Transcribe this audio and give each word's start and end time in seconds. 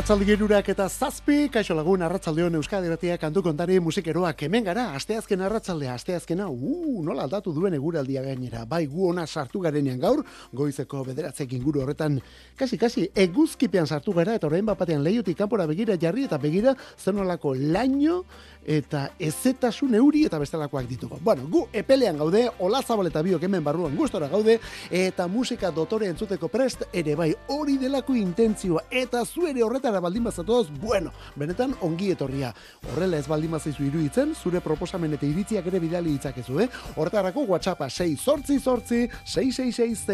Arratzaldi 0.00 0.24
gerurak 0.30 0.68
eta 0.72 0.86
zazpi, 0.88 1.50
kaixo 1.52 1.74
lagun 1.76 2.00
arratzaldeon 2.00 2.54
Euskadi 2.56 2.88
Ratia 2.88 3.18
kantu 3.20 3.42
kontari 3.44 3.74
musikeroak. 3.84 4.46
Hemen 4.46 4.64
gara, 4.64 4.86
asteazken 4.96 5.42
arratzaldea, 5.44 5.92
asteazkena, 5.98 6.46
uh, 6.48 7.02
nola 7.04 7.26
aldatu 7.26 7.52
duen 7.52 7.76
eguraldia 7.76 8.22
gainera, 8.24 8.62
bai 8.64 8.86
gu 8.88 9.10
ona 9.10 9.26
sartu 9.26 9.60
garenean 9.60 10.00
gaur, 10.00 10.22
goizeko 10.56 11.02
bederatzek 11.04 11.52
inguru 11.58 11.82
horretan, 11.82 12.16
kasi, 12.56 12.78
kasi, 12.80 13.04
eguzkipean 13.12 13.84
sartu 13.84 14.14
gara, 14.16 14.38
eta 14.40 14.48
orain 14.48 14.64
bapatean 14.72 15.04
lehiutik 15.04 15.36
kanpora 15.36 15.68
begira 15.68 15.98
jarri, 16.00 16.24
eta 16.30 16.40
begira 16.40 16.72
zenolako 16.96 17.52
laino, 17.60 18.22
eta 18.66 19.10
ezetasun 19.18 19.94
euri 19.94 20.24
eta 20.26 20.38
bestelakoak 20.38 20.86
ditugu. 20.88 21.18
Bueno, 21.24 21.46
gu 21.50 21.66
epelean 21.72 22.18
gaude, 22.18 22.46
olazabal 22.58 23.08
eta 23.10 23.22
biok 23.22 23.42
hemen 23.42 23.64
barruan 23.64 23.96
gustora 23.96 24.28
gaude, 24.28 24.58
eta 24.90 25.26
musika 25.28 25.70
dotore 25.70 26.08
entzuteko 26.10 26.48
prest, 26.48 26.84
ere 26.92 27.14
bai 27.16 27.32
hori 27.48 27.76
delako 27.78 28.14
intentzioa, 28.14 28.84
eta 28.90 29.24
zu 29.24 29.46
ere 29.48 29.62
horretara 29.62 30.00
baldin 30.00 30.24
bazatoz, 30.24 30.68
bueno, 30.80 31.12
benetan 31.36 31.74
ongi 31.80 32.10
etorria. 32.14 32.52
Horrela 32.92 33.18
ez 33.18 33.26
baldin 33.28 33.50
bazaizu 33.56 33.84
iruditzen, 33.86 34.34
zure 34.34 34.60
proposamen 34.60 35.14
eta 35.16 35.26
iritziak 35.26 35.66
ere 35.66 35.80
bidali 35.80 36.14
ditzakezu, 36.16 36.60
eh? 36.60 36.68
Horretarako 36.96 37.46
WhatsAppa 37.48 37.90
6 37.90 38.20
sortzi 38.20 38.58
sortzi 38.60 39.08
666 39.24 40.06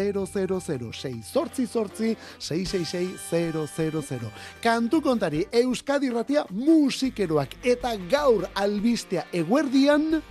6 0.91 1.23
sortzi 1.23 1.67
sortzi 1.67 2.15
666 2.39 4.31
Kantu 4.61 5.01
kontari, 5.01 5.45
Euskadi 5.51 6.09
Ratia 6.09 6.45
musikeroak 6.51 7.57
eta 7.63 7.95
gaur 8.37 8.49
albistea 8.55 9.23
eguerdian 9.33 10.23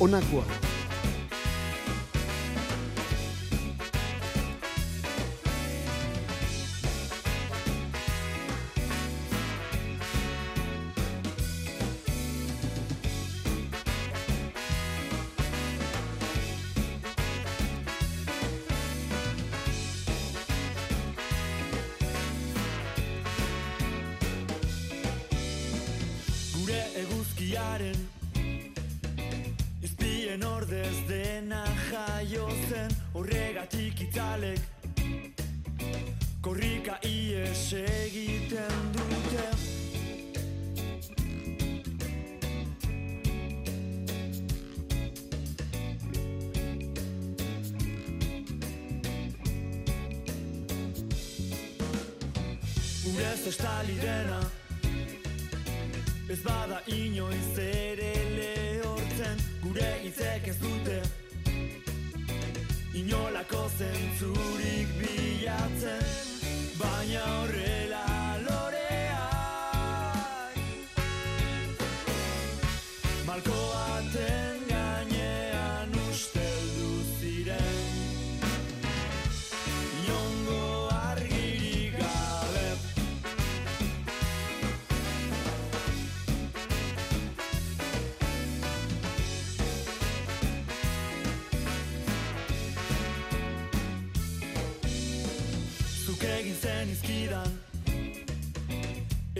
onakoa. 0.00 0.71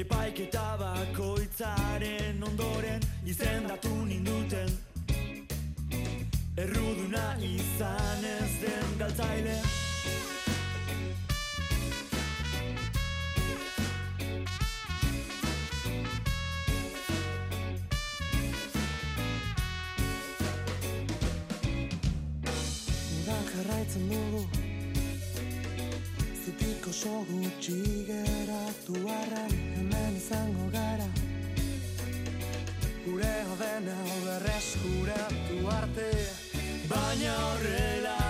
Epaiketa 0.03 0.77
bakoitzaren 0.81 2.43
ondoren 2.43 3.05
izendatu 3.25 3.93
ninduten. 4.09 4.73
Erruduna 6.59 7.37
izan 7.39 8.27
ez 8.33 8.51
den 8.65 8.99
galtzaile. 8.99 9.55
Udan 23.21 23.47
jarraitzen 23.55 24.11
dugu 24.11 24.62
oso 26.89 27.25
gutxi 27.29 28.05
geratu 28.07 28.95
arren 29.19 29.53
Hemen 29.77 30.17
izango 30.17 30.67
gara. 30.73 31.09
Gure 33.05 33.35
hodena 33.51 33.97
berreskuratu 34.25 35.59
arte 35.79 36.11
Baina 36.91 37.35
horrela 37.47 38.22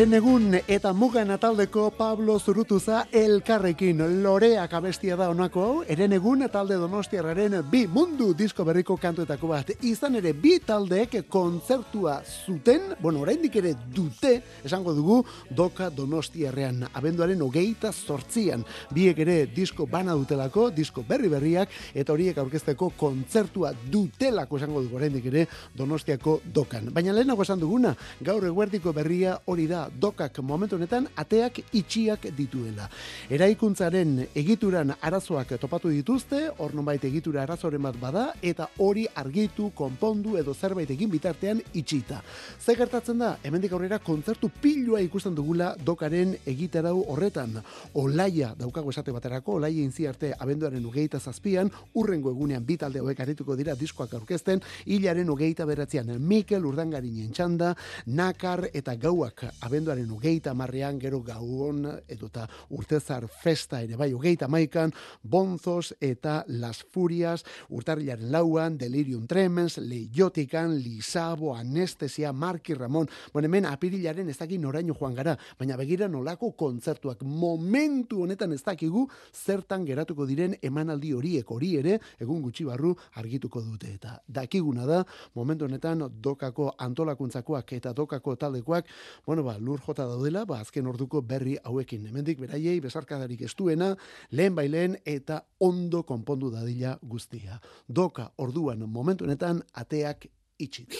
Eren 0.00 0.16
egun 0.16 0.54
eta 0.56 0.94
mugan 0.96 1.28
ataldeko 1.34 1.90
Pablo 1.92 2.38
Zurutuza 2.40 3.02
elkarrekin 3.12 3.98
loreak 4.22 4.72
abestia 4.72 5.16
da 5.20 5.26
honako 5.28 5.64
hau, 5.66 5.82
eren 5.92 6.14
egun 6.16 6.46
talde 6.48 6.78
donostiarraren 6.80 7.58
bi 7.68 7.82
mundu 7.84 8.30
disko 8.32 8.64
berriko 8.64 8.96
kantuetako 8.96 9.50
bat. 9.50 9.72
Izan 9.84 10.16
ere 10.16 10.32
bi 10.32 10.54
taldeek 10.64 11.18
kontzertua 11.28 12.14
zuten, 12.46 12.94
bueno, 13.02 13.20
oraindik 13.26 13.58
ere 13.60 13.74
dute, 13.92 14.30
esango 14.64 14.94
dugu, 14.96 15.18
doka 15.50 15.90
donostiarrean, 15.92 16.86
abenduaren 16.94 17.44
hogeita 17.44 17.92
sortzian. 17.92 18.64
Biek 18.96 19.20
ere 19.26 19.36
disko 19.52 19.84
bana 19.84 20.16
dutelako, 20.16 20.70
disko 20.70 21.04
berri 21.04 21.28
berriak, 21.28 21.76
eta 21.92 22.16
horiek 22.16 22.40
aurkezteko 22.40 22.94
kontzertua 22.96 23.74
dutelako 23.92 24.56
esango 24.56 24.80
dugu 24.80 24.96
oraindik 25.02 25.28
ere 25.28 25.44
donostiako 25.76 26.40
dokan. 26.48 26.88
Baina 26.88 27.12
lehenago 27.12 27.44
esan 27.44 27.60
duguna, 27.60 27.92
gaur 28.24 28.48
eguerdiko 28.48 28.96
berria 28.96 29.36
hori 29.44 29.68
da 29.68 29.89
dokak 30.00 30.38
momentu 30.42 30.76
honetan 30.76 31.08
ateak 31.16 31.60
itxiak 31.72 32.28
dituela. 32.36 32.88
Eraikuntzaren 33.30 34.26
egituran 34.34 34.94
arazoak 35.00 35.56
topatu 35.60 35.90
dituzte, 35.92 36.48
hor 36.58 36.74
nonbait 36.74 37.04
egitura 37.04 37.42
arazoren 37.42 37.82
bat 37.82 37.96
bada, 38.00 38.26
eta 38.42 38.68
hori 38.78 39.06
argitu, 39.14 39.70
konpondu 39.74 40.36
edo 40.40 40.54
zerbait 40.54 40.90
egin 40.90 41.10
bitartean 41.10 41.62
itxita. 41.74 42.20
Ze 42.60 42.76
gertatzen 42.76 43.18
da, 43.18 43.36
hemendik 43.42 43.72
aurrera 43.72 43.98
kontzertu 43.98 44.50
pilua 44.62 45.00
ikusten 45.04 45.34
dugula 45.34 45.74
dokaren 45.84 46.36
egitarau 46.46 47.04
horretan. 47.08 47.60
Olaia 47.94 48.54
daukago 48.58 48.90
esate 48.90 49.12
baterako, 49.12 49.58
olaia 49.60 49.82
inzi 49.82 50.06
arte 50.06 50.32
abenduaren 50.38 50.84
ugeita 50.86 51.20
zazpian, 51.20 51.70
urrengo 51.94 52.30
egunean 52.30 52.64
bi 52.66 52.76
talde 52.80 53.00
hauek 53.00 53.20
arituko 53.20 53.56
dira 53.56 53.74
diskoak 53.78 54.14
aurkezten, 54.18 54.62
hilaren 54.86 55.30
ugeita 55.30 55.66
beratzean 55.66 56.12
Mikel 56.20 56.66
Urdangarinen 56.66 57.32
txanda, 57.32 57.74
Nakar 58.06 58.66
eta 58.74 58.94
Gauak 59.00 59.44
abenduaren 59.80 60.10
ugeita 60.12 60.52
marrean, 60.52 60.98
gero 61.00 61.22
gauon 61.24 61.86
edota 62.08 62.44
urtezar 62.76 63.24
festa 63.32 63.80
ere 63.80 63.96
bai 63.96 64.10
ugeita 64.12 64.48
maikan, 64.48 64.92
Bonzos 65.22 65.94
eta 66.00 66.44
Las 66.48 66.82
Furias, 66.84 67.44
urtarrilaren 67.70 68.30
lauan, 68.30 68.76
Delirium 68.76 69.26
Tremens, 69.26 69.78
Leiotikan, 69.78 70.76
Lisabo, 70.76 71.54
Anestesia, 71.56 72.32
Marki 72.32 72.74
Ramon, 72.74 73.08
bueno, 73.32 73.46
hemen 73.46 73.66
apirilaren 73.66 74.28
ez 74.28 74.36
dakit 74.36 74.60
noraino 74.60 74.94
joan 74.94 75.14
gara, 75.14 75.36
baina 75.58 75.78
begira 75.80 76.08
nolako 76.08 76.52
kontzertuak. 76.52 77.22
Momentu 77.24 78.24
honetan 78.26 78.52
ez 78.52 78.60
dakigu 78.66 79.06
zertan 79.32 79.86
geratuko 79.88 80.26
diren 80.28 80.58
emanaldi 80.60 81.14
horiek 81.16 81.50
hori 81.50 81.72
ere 81.80 81.96
egun 82.20 82.42
gutxi 82.42 82.68
barru 82.68 82.92
argituko 83.16 83.64
dute. 83.64 83.94
Eta 83.96 84.18
dakiguna 84.28 84.84
da 84.84 85.00
momentu 85.34 85.64
honetan 85.64 86.04
dokako 86.20 86.74
antolakuntzakoak 86.76 87.72
eta 87.80 87.94
dokako 87.96 88.36
taldekoak 88.36 88.84
bueno 89.26 89.42
ba 89.42 89.56
lur 89.60 89.80
jota 89.86 90.06
daudela 90.08 90.44
ba 90.44 90.60
azken 90.60 90.86
orduko 90.86 91.22
berri 91.22 91.56
hauekin 91.64 92.06
hemendik 92.06 92.40
beraiei 92.40 92.80
besarkadarik 92.80 93.42
estuena 93.42 93.94
lehen 94.30 94.54
bailen 94.54 94.96
eta 95.04 95.42
ondo 95.60 96.02
konpondu 96.02 96.50
dadila 96.50 96.98
guztia 97.02 97.60
doka 97.88 98.30
orduan 98.38 98.88
momentu 98.88 99.24
honetan 99.24 99.62
ateak 99.74 100.26
itxit. 100.58 100.96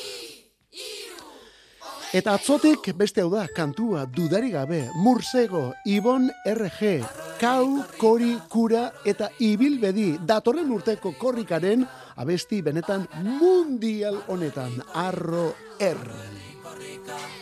Eta 2.11 2.33
atzotik 2.35 2.89
beste 2.99 3.23
hau 3.23 3.29
da, 3.31 3.45
kantua 3.55 4.03
dudari 4.11 4.49
gabe, 4.51 4.81
Mursego, 4.99 5.69
Ibon 5.87 6.27
RG, 6.43 7.05
Kau, 7.39 7.85
Kori, 8.01 8.33
Kura 8.51 8.89
eta 9.07 9.29
Ibilbedi, 9.39 10.17
datorren 10.27 10.73
urteko 10.75 11.15
korrikaren 11.21 11.87
abesti 12.19 12.65
benetan 12.67 13.07
mundial 13.23 14.19
honetan, 14.27 14.75
arro 14.91 15.53
erren. 15.79 17.40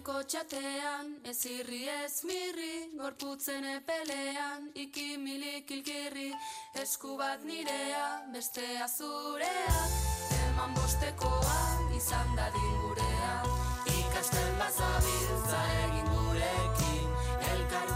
Olaineko 0.00 0.22
txatean, 0.32 1.08
ez 1.28 1.44
irri 1.44 1.82
ez 1.92 2.24
mirri, 2.24 2.88
gorputzen 2.96 3.64
epelean, 3.68 4.70
ikimilik 4.72 5.66
kilkirri, 5.68 6.32
esku 6.80 7.18
bat 7.18 7.44
nirea, 7.44 8.06
bestea 8.32 8.88
zurea, 8.88 9.76
eman 10.46 10.72
bostekoa, 10.72 11.58
izan 11.98 12.32
dadin 12.38 12.80
gurea, 12.80 13.34
ikasten 13.92 14.56
bazabiltza 14.62 15.60
egin 15.84 16.08
gurekin, 16.14 17.12
elkar 17.52 17.92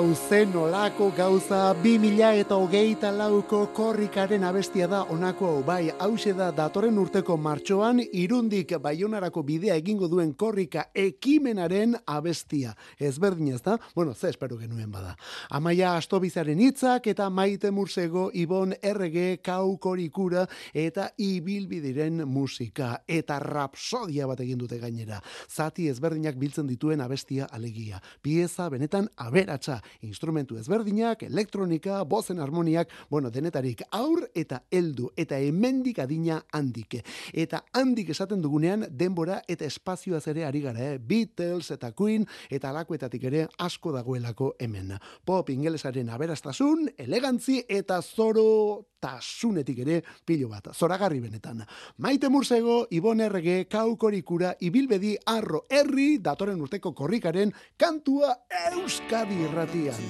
Wow, 0.00 0.14
zen 0.14 0.56
olako 0.56 1.10
gauza 1.12 1.74
2000 1.82 2.38
eta 2.40 2.56
hogeita 2.56 3.10
lauko 3.12 3.66
korrikaren 3.76 4.44
abestia 4.48 4.86
da 4.88 5.02
onako 5.12 5.48
hau 5.50 5.64
bai, 5.66 5.90
hause 6.00 6.32
da 6.32 6.46
datorren 6.56 6.96
urteko 6.98 7.36
martxoan 7.36 8.00
irundik 8.00 8.72
baionarako 8.80 9.42
bidea 9.44 9.76
egingo 9.76 10.08
duen 10.08 10.32
korrika 10.32 10.86
ekimenaren 10.96 11.98
abestia. 12.06 12.72
Ezberdin 12.96 13.50
ez 13.52 13.60
da? 13.60 13.74
Bueno, 13.94 14.14
ze 14.14 14.30
espero 14.30 14.56
genuen 14.56 14.90
bada. 14.90 15.16
Amaia 15.50 15.92
Astobizaren 15.98 16.60
hitzak 16.60 17.10
eta 17.12 17.28
Maite 17.28 17.70
Mursego, 17.70 18.30
Ibon 18.32 18.72
Errege, 18.80 19.42
Kau 19.44 19.76
Korikura 19.76 20.46
eta 20.72 21.10
Ibilbidiren 21.18 22.24
musika 22.24 23.02
eta 23.06 23.38
rapsodia 23.38 24.26
bat 24.26 24.40
egin 24.40 24.64
dute 24.64 24.78
gainera. 24.78 25.20
Zati 25.50 25.90
ezberdinak 25.92 26.40
biltzen 26.40 26.66
dituen 26.66 27.04
abestia 27.04 27.52
alegia. 27.52 28.00
Pieza 28.22 28.70
benetan 28.70 29.12
aberatsa, 29.18 29.82
instrumentu 30.06 30.58
ezberdinak, 30.60 31.22
elektronika, 31.22 32.02
bozen 32.04 32.40
harmoniak, 32.40 32.90
bueno, 33.10 33.30
denetarik 33.30 33.82
aur 33.90 34.26
eta 34.34 34.62
heldu 34.70 35.10
eta 35.16 35.38
hemendik 35.38 35.98
adina 35.98 36.40
handike. 36.52 37.02
Eta 37.32 37.64
handik 37.76 38.10
esaten 38.10 38.42
dugunean 38.42 38.86
denbora 38.90 39.40
eta 39.48 39.64
espazioaz 39.64 40.26
ere 40.32 40.44
ari 40.44 40.62
gara, 40.64 40.92
eh? 40.92 40.98
Beatles 40.98 41.70
eta 41.70 41.92
Queen 41.96 42.26
eta 42.50 42.70
alakoetatik 42.70 43.24
ere 43.30 43.46
asko 43.58 43.92
dagoelako 43.92 44.54
hemen. 44.58 44.96
Pop 45.24 45.50
ingelesaren 45.50 46.10
aberastasun, 46.10 46.88
elegantzi 46.98 47.62
eta 47.68 48.00
zoro 48.02 48.89
tasunetik 49.00 49.80
ere 49.86 50.02
pilo 50.24 50.48
bat. 50.48 50.70
Zoragarri 50.74 51.20
benetan. 51.20 51.64
Maite 51.98 52.28
Mursego, 52.28 52.86
Ibon 52.90 53.20
Errege, 53.20 53.64
Kau 53.68 53.96
Korikura, 53.96 54.54
Ibilbedi, 54.60 55.16
Arro, 55.26 55.64
Herri, 55.68 56.18
datoren 56.18 56.60
urteko 56.60 56.92
korrikaren 56.94 57.52
kantua 57.76 58.36
Euskadi 58.72 59.42
irratian. 59.48 60.00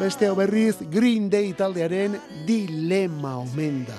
Beste 0.00 0.30
hau 0.30 0.36
berriz 0.38 0.78
Green 0.92 1.28
Day 1.28 1.52
taldearen 1.52 2.16
dilema 2.46 3.36
omen 3.42 3.84
da. 3.88 3.98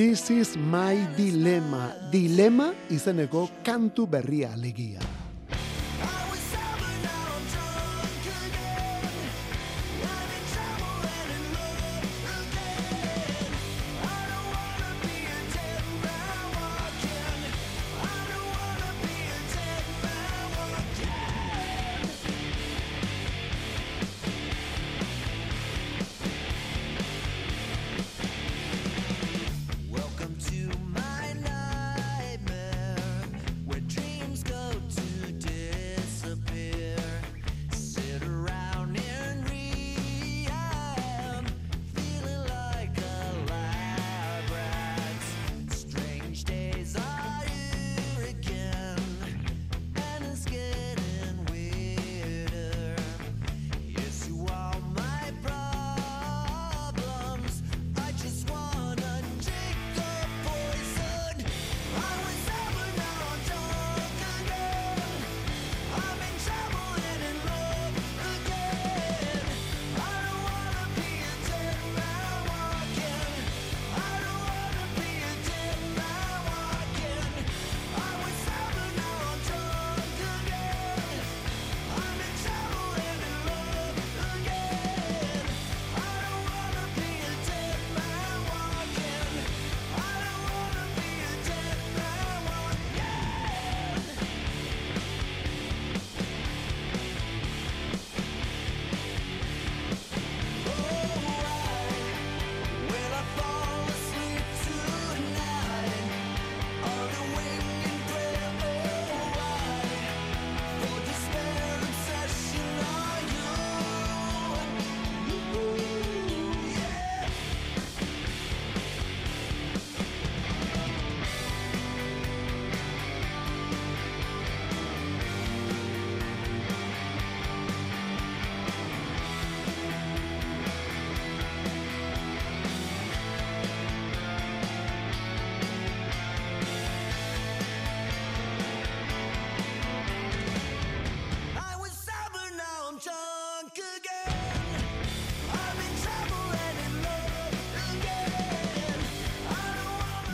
This 0.00 0.30
is 0.30 0.56
my 0.56 0.96
dilemma. 1.16 1.90
Dilema 2.10 2.70
izeneko 2.88 3.48
kantu 3.66 4.06
berria 4.06 4.54
alegia. 4.54 5.09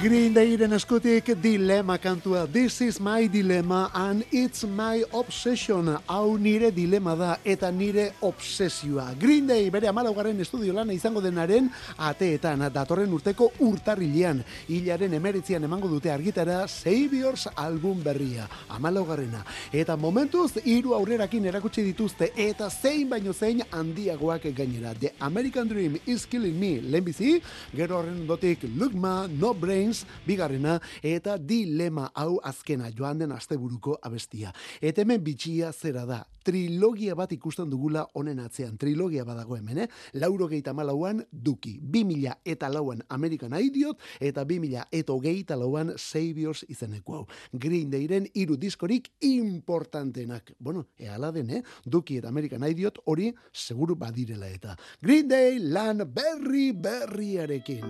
Green 0.07 0.31
Dayren 0.31 0.71
eskutik 0.71 1.33
dilema 1.43 1.97
kantua. 1.99 2.47
This 2.47 2.81
is 2.81 3.01
my 3.01 3.27
dilemma 3.27 3.91
and 3.93 4.23
it's 4.31 4.63
my 4.63 5.03
obsession. 5.13 5.89
Hau 6.07 6.37
nire 6.39 6.71
dilema 6.71 7.17
da 7.19 7.31
eta 7.43 7.73
nire 7.73 8.13
obsesioa. 8.23 9.17
Green 9.19 9.49
Day 9.49 9.69
bere 9.69 9.89
amalaugarren 9.91 10.39
estudio 10.39 10.73
lana 10.77 10.95
izango 10.95 11.19
denaren 11.21 11.67
ateetan 11.99 12.63
datorren 12.71 13.11
urteko 13.19 13.49
urtarrilean. 13.59 14.45
Hilaren 14.69 15.17
emeritzian 15.19 15.67
emango 15.67 15.91
dute 15.91 16.13
argitara 16.15 16.69
Saviors 16.69 17.49
album 17.57 17.99
berria. 18.05 18.47
Amalaugarrena. 18.79 19.43
Eta 19.73 19.97
momentuz 19.97 20.53
hiru 20.63 20.95
aurrerakin 20.95 21.51
erakutsi 21.51 21.83
dituzte 21.83 22.31
eta 22.37 22.71
zein 22.71 23.11
baino 23.11 23.35
zein 23.35 23.65
handiagoak 23.73 24.53
gainera. 24.55 24.95
The 24.95 25.17
American 25.19 25.67
Dream 25.67 25.99
is 26.07 26.27
killing 26.27 26.55
me 26.61 26.77
lehenbizi, 26.81 27.41
gero 27.75 27.99
horren 27.99 28.23
ondotik 28.23 28.71
Lugma, 28.77 29.27
No 29.27 29.53
Brains, 29.53 29.96
bigarrena, 30.26 30.81
eta 31.03 31.37
dilema 31.38 32.11
hau 32.15 32.41
azkena 32.45 32.91
joan 32.91 33.19
den 33.23 33.33
asteburuko 33.33 33.99
abestia. 34.03 34.53
Eta 34.81 35.03
hemen 35.03 35.23
bitxia 35.25 35.73
zera 35.73 36.05
da, 36.09 36.25
trilogia 36.47 37.15
bat 37.19 37.33
ikusten 37.35 37.71
dugula 37.71 38.07
honen 38.15 38.41
atzean, 38.45 38.76
trilogia 38.79 39.25
badago 39.26 39.57
hemen, 39.57 39.85
eh? 39.85 39.88
Lauro 40.15 40.49
geita 40.50 40.75
malauan 40.76 41.25
Duki, 41.31 41.76
2000 41.81 42.37
eta 42.45 42.71
lauan 42.71 43.03
American 43.09 43.55
Idiot, 43.59 43.99
eta 44.21 44.45
2000 44.45 44.87
eta 44.93 45.12
hogeita 45.12 45.57
lauan 45.59 45.95
Saviors 45.97 46.65
izeneko 46.69 47.21
hau. 47.21 47.25
Green 47.53 47.91
Dayren 47.91 48.29
hiru 48.35 48.57
diskorik 48.57 49.11
importantenak. 49.21 50.53
Bueno, 50.59 50.87
ehala 50.99 51.33
den, 51.33 51.50
eh? 51.50 51.62
Duki 51.85 52.19
eta 52.21 52.29
American 52.29 52.65
Idiot 52.67 53.00
hori 53.07 53.33
seguru 53.53 53.97
badirela 53.97 54.49
eta. 54.49 54.76
Green 55.03 55.29
Day 55.29 55.59
lan 55.59 56.05
berri 56.15 56.71
berriarekin. 56.73 57.85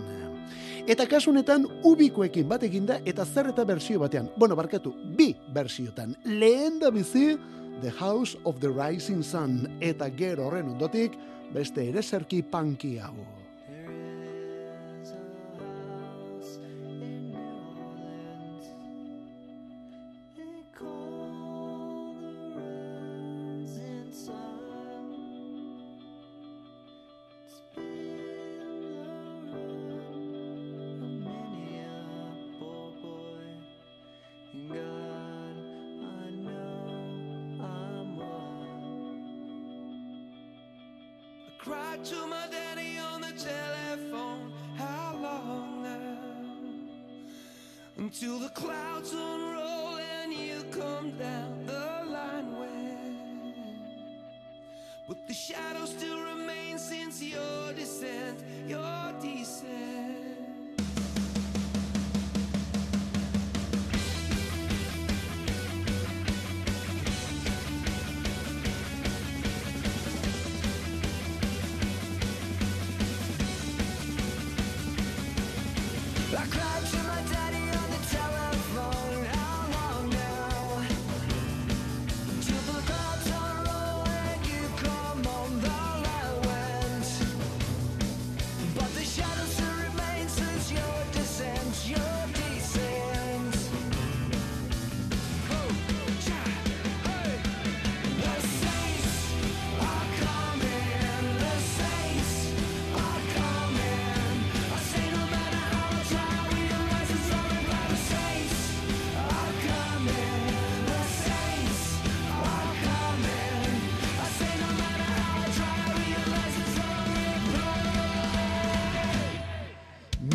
Eta 0.87 1.07
kasu 1.11 1.33
honetan 1.97 2.05
ubikoekin 2.05 2.49
bat 2.49 2.63
eginda 2.63 3.01
eta 3.05 3.25
zer 3.25 3.49
eta 3.51 3.65
bersio 3.65 3.99
batean. 3.99 4.29
Bueno, 4.37 4.55
barkatu, 4.57 4.93
bi 5.17 5.35
bersiotan. 5.53 6.15
Lehen 6.25 6.79
da 6.79 6.91
bizi 6.91 7.37
The 7.83 7.91
House 7.91 8.37
of 8.45 8.61
the 8.61 8.69
Rising 8.69 9.23
Sun 9.23 9.79
eta 9.81 10.09
gero 10.11 10.47
horren 10.47 10.69
ondotik 10.69 11.17
beste 11.53 11.89
ereserki 11.89 12.43
punky 12.43 12.99
hau. 12.99 13.36
I 76.35 76.45
cry 76.47 76.76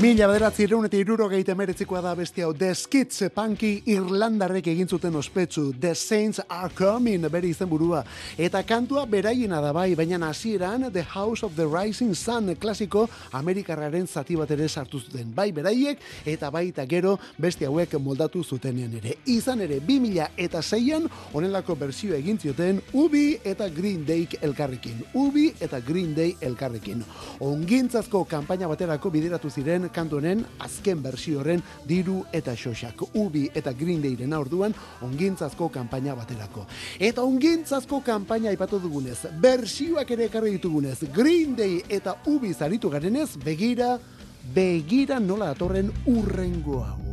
Mila 0.01 0.25
bederatzi 0.25 0.63
ireun 0.65 0.87
eta 0.87 0.97
irurogeita 0.97 1.53
emeretzikoa 1.53 1.99
da 2.01 2.15
beste 2.17 2.41
hau. 2.41 2.55
The 2.57 2.71
Skids 2.73 3.19
Punky 3.35 3.83
Irlandarrek 3.93 4.65
egin 4.71 4.87
zuten 4.89 5.13
ospetsu. 5.13 5.75
The 5.77 5.91
Saints 5.93 6.41
Are 6.47 6.73
Coming 6.73 7.27
bere 7.29 7.45
izen 7.45 7.69
burua 7.69 7.99
eta 8.33 8.63
kantua 8.65 9.03
beraiena 9.05 9.59
da 9.61 9.69
bai 9.71 9.93
baina 9.93 10.17
hasieran 10.25 10.87
The 10.91 11.03
House 11.03 11.45
of 11.45 11.53
the 11.55 11.67
Rising 11.69 12.15
Sun 12.15 12.49
klasiko 12.55 13.03
Amerikarraren 13.31 14.07
zati 14.07 14.35
bat 14.39 14.49
ere 14.49 14.67
sartu 14.67 15.03
zuten. 15.03 15.35
Bai 15.35 15.51
beraiek 15.51 16.01
eta 16.25 16.49
baita 16.49 16.87
gero 16.89 17.19
beste 17.37 17.69
hauek 17.69 17.93
moldatu 18.01 18.43
zutenean 18.43 18.97
ere. 18.97 19.19
Izan 19.27 19.61
ere 19.61 19.79
2000 19.85 20.31
eta 20.35 20.63
zeian 20.63 21.05
honelako 21.31 21.75
bersio 21.75 22.15
egin 22.17 22.39
zioten 22.39 22.81
Ubi 22.93 23.37
eta 23.43 23.69
Green 23.69 24.01
Day 24.07 24.25
elkarrekin. 24.41 25.05
Ubi 25.13 25.53
eta 25.59 25.79
Green 25.79 26.15
Day 26.15 26.33
elkarrekin. 26.41 27.05
Ongintzazko 27.39 28.25
kanpaina 28.25 28.65
baterako 28.67 29.13
bideratu 29.13 29.53
ziren 29.53 29.90
kantu 29.93 30.19
honen 30.19 30.43
azken 30.59 31.01
bersio 31.03 31.39
horren 31.41 31.61
diru 31.87 32.21
eta 32.31 32.55
xoxak 32.55 33.03
Ubi 33.13 33.47
eta 33.53 33.73
Green 33.77 34.01
Dayren 34.01 34.33
orduan 34.33 34.73
ongintzazko 35.01 35.69
kanpaina 35.69 36.15
baterako. 36.15 36.65
Eta 36.99 37.23
ongintzazko 37.23 38.01
kanpaina 38.05 38.49
aipatu 38.49 38.79
dugunez 38.79 39.19
bersioak 39.41 40.11
ere 40.11 40.29
ekarri 40.31 40.55
ditugunez 40.57 40.99
Green 41.13 41.55
Day 41.55 41.81
eta 41.89 42.17
Ubi 42.25 42.53
zaritu 42.53 42.89
garenez 42.89 43.29
begira 43.43 43.97
begira 44.55 45.19
nola 45.19 45.53
datorren 45.53 45.91
urrengo 46.09 46.83
hau 46.83 47.10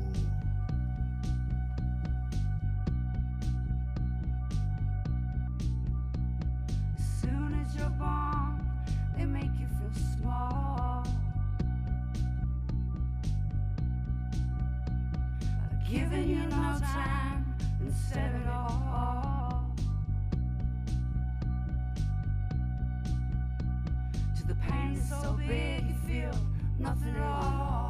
Giving 15.90 16.29
you 16.29 16.44
no 16.51 16.79
time 16.83 17.57
instead 17.81 18.35
of 18.35 18.46
all. 18.46 19.74
To 24.37 24.46
the 24.46 24.55
pain 24.55 25.01
so 25.01 25.38
big 25.46 25.87
you 25.87 25.94
feel 26.07 26.38
nothing 26.79 27.16
at 27.16 27.22
all. 27.22 27.88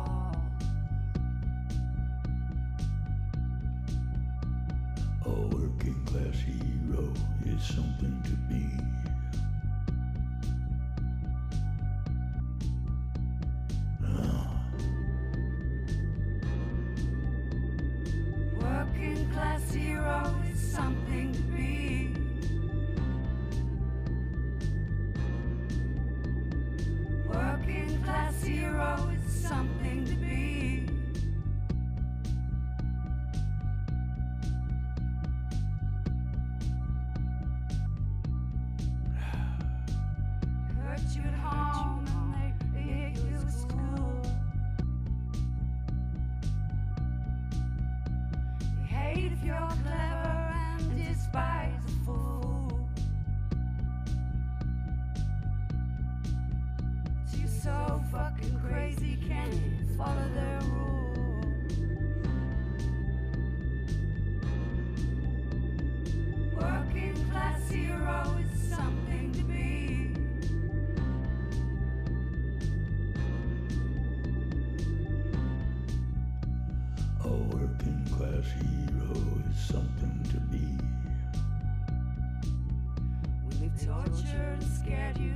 Tortured 84.09 84.59
and 84.61 84.62
scared 84.62 85.18
you 85.18 85.35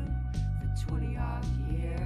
for 0.58 0.88
20 0.88 1.16
odd 1.18 1.44
years. 1.70 2.00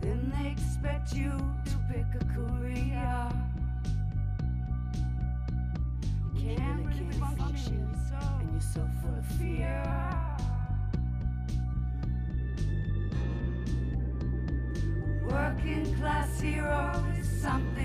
Then 0.00 0.32
they 0.36 0.50
expect 0.50 1.12
you 1.14 1.32
to 1.64 1.76
pick 1.92 2.06
a 2.14 2.24
career. 2.32 3.28
You 6.32 6.56
can't 6.56 6.86
really 6.86 7.10
function, 7.36 7.88
and 8.12 8.50
you're 8.52 8.60
so 8.60 8.88
full 9.02 9.16
of 9.18 9.26
fear. 9.36 9.82
Working 15.28 15.84
class 15.96 16.40
hero 16.40 17.04
is 17.18 17.28
something 17.42 17.79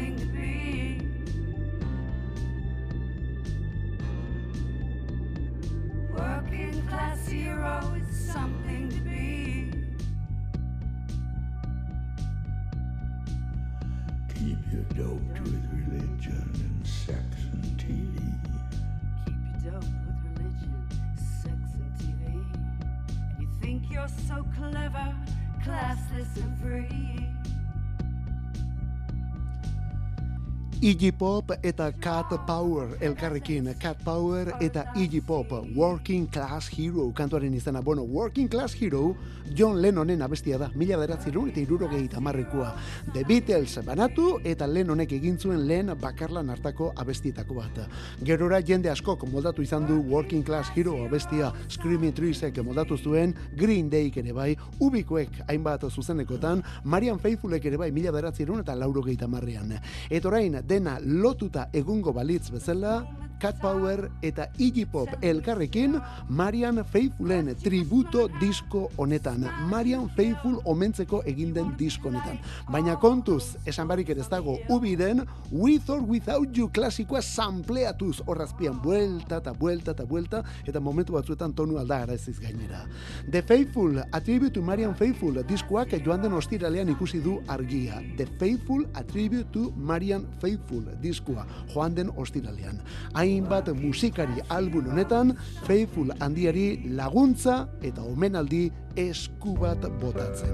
Iggy 30.85 31.11
Pop 31.17 31.49
eta 31.65 31.87
Cat 31.97 32.29
Power 32.45 32.91
elkarrekin. 33.01 33.71
Cat 33.81 33.97
Power 34.05 34.51
eta 34.61 34.83
Iggy 34.93 35.17
Pop, 35.25 35.49
Working 35.73 36.27
Class 36.29 36.69
Hero 36.69 37.07
kantuaren 37.09 37.55
izena. 37.57 37.81
Bueno, 37.81 38.03
Working 38.03 38.47
Class 38.47 38.75
Hero, 38.79 39.15
John 39.57 39.81
Lennonen 39.81 40.21
abestia 40.21 40.59
da. 40.61 40.69
Mila 40.75 40.99
bederatzerun 41.01 41.49
eta 41.49 41.59
irurogei 41.63 42.03
tamarrekoa. 42.07 42.75
The 43.15 43.23
Beatles 43.25 43.81
banatu 43.85 44.35
eta 44.45 44.67
Lennonek 44.67 45.15
egin 45.17 45.39
zuen 45.39 45.63
lehen 45.65 45.89
bakarlan 46.01 46.51
hartako 46.53 46.91
abestietako 46.95 47.57
bat. 47.57 47.81
Gerora 48.21 48.61
jende 48.61 48.93
askok 48.93 49.25
moldatu 49.31 49.65
izan 49.65 49.87
du 49.89 49.97
Working 50.11 50.45
Class 50.45 50.69
Hero 50.75 50.99
abestia 51.07 51.49
Screaming 51.67 52.13
Treesek 52.13 52.61
moldatu 52.61 52.97
zuen, 52.97 53.33
Green 53.57 53.89
Dayk 53.89 54.21
ere 54.21 54.37
bai, 54.37 54.51
Ubikoek 54.79 55.41
hainbat 55.47 55.89
zuzenekotan, 55.89 56.61
Marian 56.83 57.17
Faithfulek 57.17 57.65
ere 57.65 57.81
bai 57.81 57.89
mila 57.91 58.13
bederatzerun 58.13 58.61
eta 58.61 58.77
laurogei 58.77 59.17
tamarrean. 59.17 59.79
Eta 60.11 60.29
orain, 60.29 60.61
dena 60.75 60.97
lotuta 60.99 61.69
egungo 61.71 62.11
balitz 62.11 62.49
bezala, 62.51 62.97
Cat 63.39 63.59
Power 63.61 64.09
eta 64.21 64.47
Iggy 64.57 64.85
Pop 64.85 65.09
elkarrekin 65.21 65.99
Marian 66.29 66.83
Faithfulen 66.85 67.55
tributo 67.61 68.27
disko 68.39 68.89
honetan. 68.97 69.45
Marian 69.69 70.09
Faithful 70.09 70.59
omentzeko 70.65 71.21
egin 71.25 71.53
den 71.53 71.73
disko 71.77 72.09
honetan. 72.09 72.39
Baina 72.71 72.95
kontuz, 72.99 73.55
esan 73.65 73.87
barik 73.87 74.09
ere 74.09 74.21
ez 74.21 74.29
dago, 74.29 74.57
ubiden 74.69 75.25
With 75.51 75.89
or 75.89 76.01
Without 76.01 76.57
You 76.57 76.69
klasikoa 76.69 77.21
sampleatuz 77.21 78.21
horrazpian 78.25 78.81
buelta 78.81 79.39
eta 79.41 79.53
buelta 79.53 79.91
eta 79.91 80.05
buelta 80.05 80.43
eta 80.65 80.79
momentu 80.79 81.13
batzuetan 81.13 81.53
tonu 81.53 81.77
alda 81.77 82.03
ez 82.13 82.39
gainera. 82.39 82.85
The 83.29 83.41
Faithful, 83.41 84.03
Attribute 84.11 84.53
to 84.53 84.61
Marian 84.61 84.95
Faithful 84.95 85.43
diskoak 85.47 85.93
joan 86.05 86.21
den 86.21 86.33
ostiralean 86.33 86.89
ikusi 86.89 87.19
du 87.19 87.39
argia. 87.47 88.01
The 88.17 88.25
Faithful, 88.39 88.85
Attribute 88.93 89.51
to 89.51 89.71
Marian 89.75 90.27
Faithful 90.41 90.83
diskoa 91.01 91.45
joan 91.73 91.95
den 91.95 92.11
ostiralean. 92.15 92.81
Hainbat 93.25 93.73
musikari 93.73 94.43
album 94.53 94.91
honetan 94.93 95.33
Faithful 95.65 96.13
handiari 96.21 96.85
laguntza 96.93 97.63
eta 97.81 98.03
omenaldi 98.05 98.67
esku 99.01 99.55
bat 99.57 99.81
botatzen. 100.01 100.53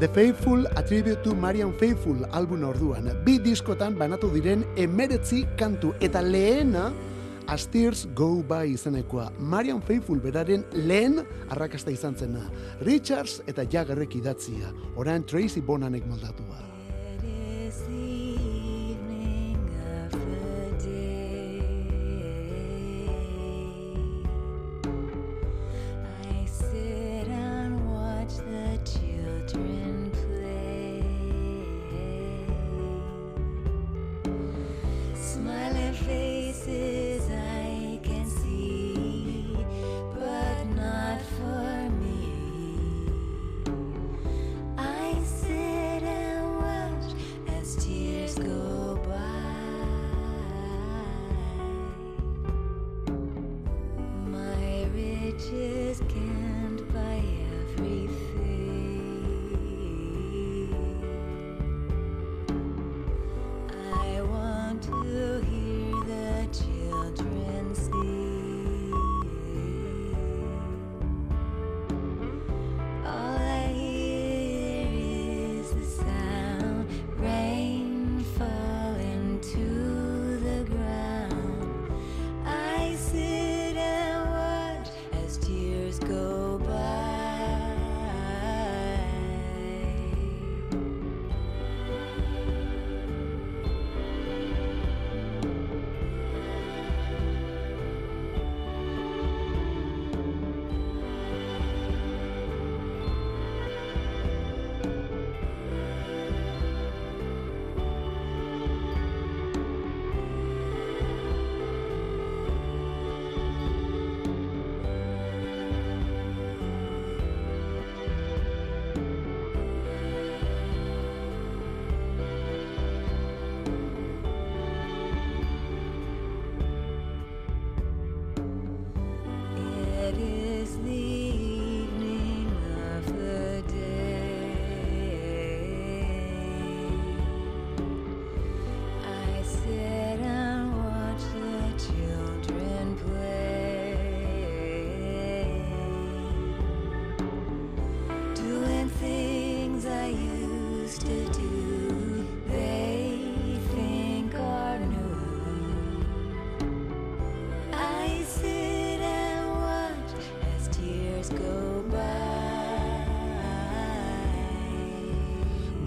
The 0.00 0.08
Faithful 0.14 0.64
Attribute 0.80 1.20
to 1.24 1.34
Marian 1.34 1.74
Faithful 1.76 2.24
album 2.32 2.64
orduan. 2.64 3.10
Bi 3.26 3.36
diskotan 3.42 3.98
banatu 4.00 4.30
diren 4.32 4.64
emeretzi 4.80 5.42
kantu 5.60 5.92
eta 6.00 6.22
lehena 6.24 6.88
As 7.48 7.66
Tears 7.68 8.06
Go 8.14 8.40
By 8.40 8.72
izenekoa. 8.72 9.28
Marian 9.40 9.82
Faithful 9.82 10.24
beraren 10.24 10.64
lehen 10.72 11.20
arrakasta 11.50 11.92
izan 11.92 12.16
zena. 12.16 12.48
Richards 12.80 13.42
eta 13.46 13.68
Jaggerrek 13.68 14.16
idatzia. 14.22 14.72
Orain 14.96 15.24
Tracy 15.24 15.60
Bonanek 15.60 16.08
moldatua. 16.08 16.77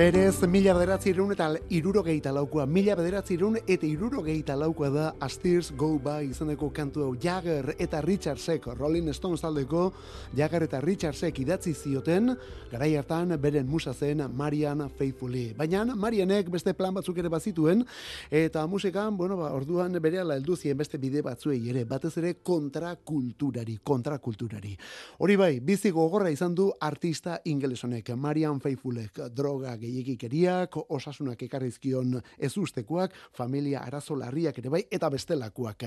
Berez, 0.02 0.48
mila 0.50 0.74
bederatzi 0.74 1.12
irun 1.12 1.30
eta 1.36 1.46
irurogeita 1.70 2.32
laukoa. 2.34 2.64
Mila 2.66 2.96
bederatzi 2.98 3.36
irun 3.36 3.60
eta 3.60 3.86
irurogeita 3.86 4.56
laukoa 4.58 4.88
da 4.90 5.04
As 5.22 5.36
Tears 5.38 5.68
Go 5.78 6.00
By 6.02 6.32
izeneko 6.32 6.72
kantu 6.74 7.04
hau. 7.04 7.12
Jagger 7.22 7.76
eta 7.78 8.00
Richardsek, 8.02 8.66
Rolling 8.80 9.12
Stones 9.14 9.44
taldeko 9.44 9.92
Jagger 10.34 10.66
eta 10.66 10.80
Richardsek 10.82 11.44
idatzi 11.44 11.76
zioten, 11.76 12.34
garai 12.72 12.96
hartan 12.98 13.36
beren 13.44 13.70
musa 13.70 13.94
zen 13.94 14.24
Marian 14.34 14.82
Faithfully. 14.90 15.54
Baina 15.60 15.84
Marianek 15.86 16.50
beste 16.50 16.74
plan 16.74 16.98
batzuk 16.98 17.22
ere 17.22 17.30
bazituen, 17.30 17.86
eta 18.32 18.66
musikan, 18.66 19.14
bueno, 19.16 19.38
ba, 19.38 19.52
orduan 19.54 20.02
berehala 20.02 20.40
heldu 20.40 20.56
zien 20.56 20.82
beste 20.82 20.98
bide 20.98 21.22
batzuei 21.22 21.60
ere, 21.70 21.86
batez 21.86 22.16
ere 22.18 22.34
kontrakulturari, 22.42 23.78
kontrakulturari. 23.84 24.74
Hori 25.20 25.38
bai, 25.38 25.54
bizi 25.60 25.94
gogorra 25.94 26.34
izan 26.34 26.58
du 26.58 26.72
artista 26.80 27.38
ingeles 27.46 27.84
honek, 27.84 28.16
Marian 28.18 28.60
Faithfulek, 28.66 29.28
droga, 29.30 29.78
gehiegikeriak, 29.92 30.78
osasunak 30.90 31.42
ekarrizkion 31.44 32.20
ezustekoak, 32.40 33.14
familia 33.38 33.84
arazo 33.86 34.16
larriak 34.16 34.58
ere 34.60 34.70
bai, 34.70 34.84
eta 34.92 35.10
bestelakoak. 35.10 35.86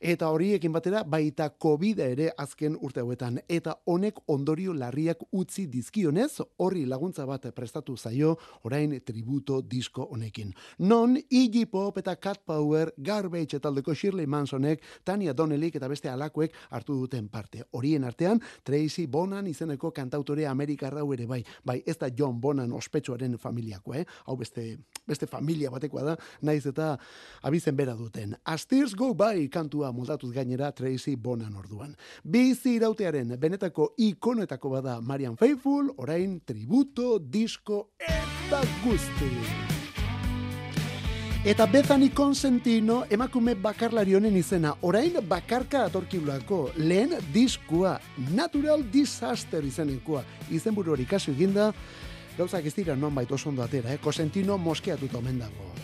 Eta 0.00 0.28
horiekin 0.30 0.72
batera, 0.72 1.04
baita 1.04 1.50
covid 1.50 2.00
ere 2.04 2.30
azken 2.36 2.76
urte 2.80 3.00
hauetan, 3.00 3.40
eta 3.48 3.76
honek 3.86 4.20
ondorio 4.28 4.74
larriak 4.74 5.24
utzi 5.32 5.66
dizkionez, 5.70 6.40
horri 6.58 6.84
laguntza 6.86 7.26
bat 7.26 7.48
prestatu 7.54 7.96
zaio, 7.96 8.34
orain 8.64 8.98
tributo 9.04 9.60
disko 9.62 10.08
honekin. 10.10 10.52
Non, 10.78 11.16
Iggy 11.16 11.66
Pop 11.70 11.98
eta 11.98 12.16
Cat 12.16 12.42
Power, 12.46 12.92
Garbage 12.96 13.60
taldeko 13.60 13.94
Shirley 13.94 14.26
Mansonek, 14.26 14.82
Tania 15.04 15.34
Donnellyk 15.34 15.76
eta 15.76 15.88
beste 15.88 16.10
alakoek 16.10 16.54
hartu 16.70 16.96
duten 16.98 17.28
parte. 17.28 17.64
Horien 17.72 18.04
artean, 18.04 18.40
Tracy 18.64 19.06
Bonan 19.06 19.46
izeneko 19.46 19.90
kantautore 19.94 20.46
Amerikarra 20.46 21.04
ere 21.14 21.26
bai. 21.26 21.42
Bai, 21.64 21.82
ez 21.86 21.96
da 21.98 22.08
John 22.16 22.40
Bonan 22.40 22.72
ospetsuaren 22.72 23.38
familiakoa, 23.44 24.00
eh? 24.00 24.06
Hau 24.26 24.36
beste, 24.40 24.66
beste 25.06 25.28
familia 25.30 25.72
batekoa 25.74 26.06
da, 26.10 26.16
naiz 26.42 26.64
eta 26.70 26.94
abizen 27.44 27.76
bera 27.76 27.96
duten. 27.98 28.36
As 28.44 28.64
Tears 28.66 28.96
Go 28.96 29.12
By 29.14 29.48
kantua 29.52 29.92
moldatuz 29.92 30.32
gainera 30.34 30.72
Tracy 30.72 31.16
Bonan 31.16 31.56
orduan. 31.60 31.94
Bizi 32.24 32.78
irautearen 32.78 33.36
benetako 33.40 33.92
ikonoetako 34.10 34.76
bada 34.78 35.00
Marian 35.00 35.36
Faithful, 35.36 35.92
orain 35.98 36.40
tributo, 36.46 37.18
disko 37.18 37.84
eta 38.00 38.64
guzti. 38.84 39.30
Eta 41.44 41.66
Bethany 41.68 42.08
Consentino 42.08 43.02
emakume 43.12 43.52
bakarlari 43.60 44.14
honen 44.16 44.36
izena, 44.40 44.70
orain 44.80 45.18
bakarka 45.28 45.82
atorkibulako, 45.84 46.70
lehen 46.80 47.12
diskua, 47.34 47.98
Natural 48.32 48.80
Disaster 48.88 49.60
izenekoa, 49.68 50.22
izenburu 50.48 50.94
hori 50.94 51.04
kasu 51.04 51.34
eginda, 51.34 51.66
gauzak 52.36 52.66
ez 52.66 52.74
dira 52.74 52.96
non 52.96 53.14
baito 53.14 53.34
oso 53.34 53.48
ondo 53.48 53.62
atera, 53.62 53.92
eh? 53.94 53.98
Consentino 53.98 54.58
moskeatuta 54.58 55.18
omen 55.18 55.38
dago. 55.38 55.74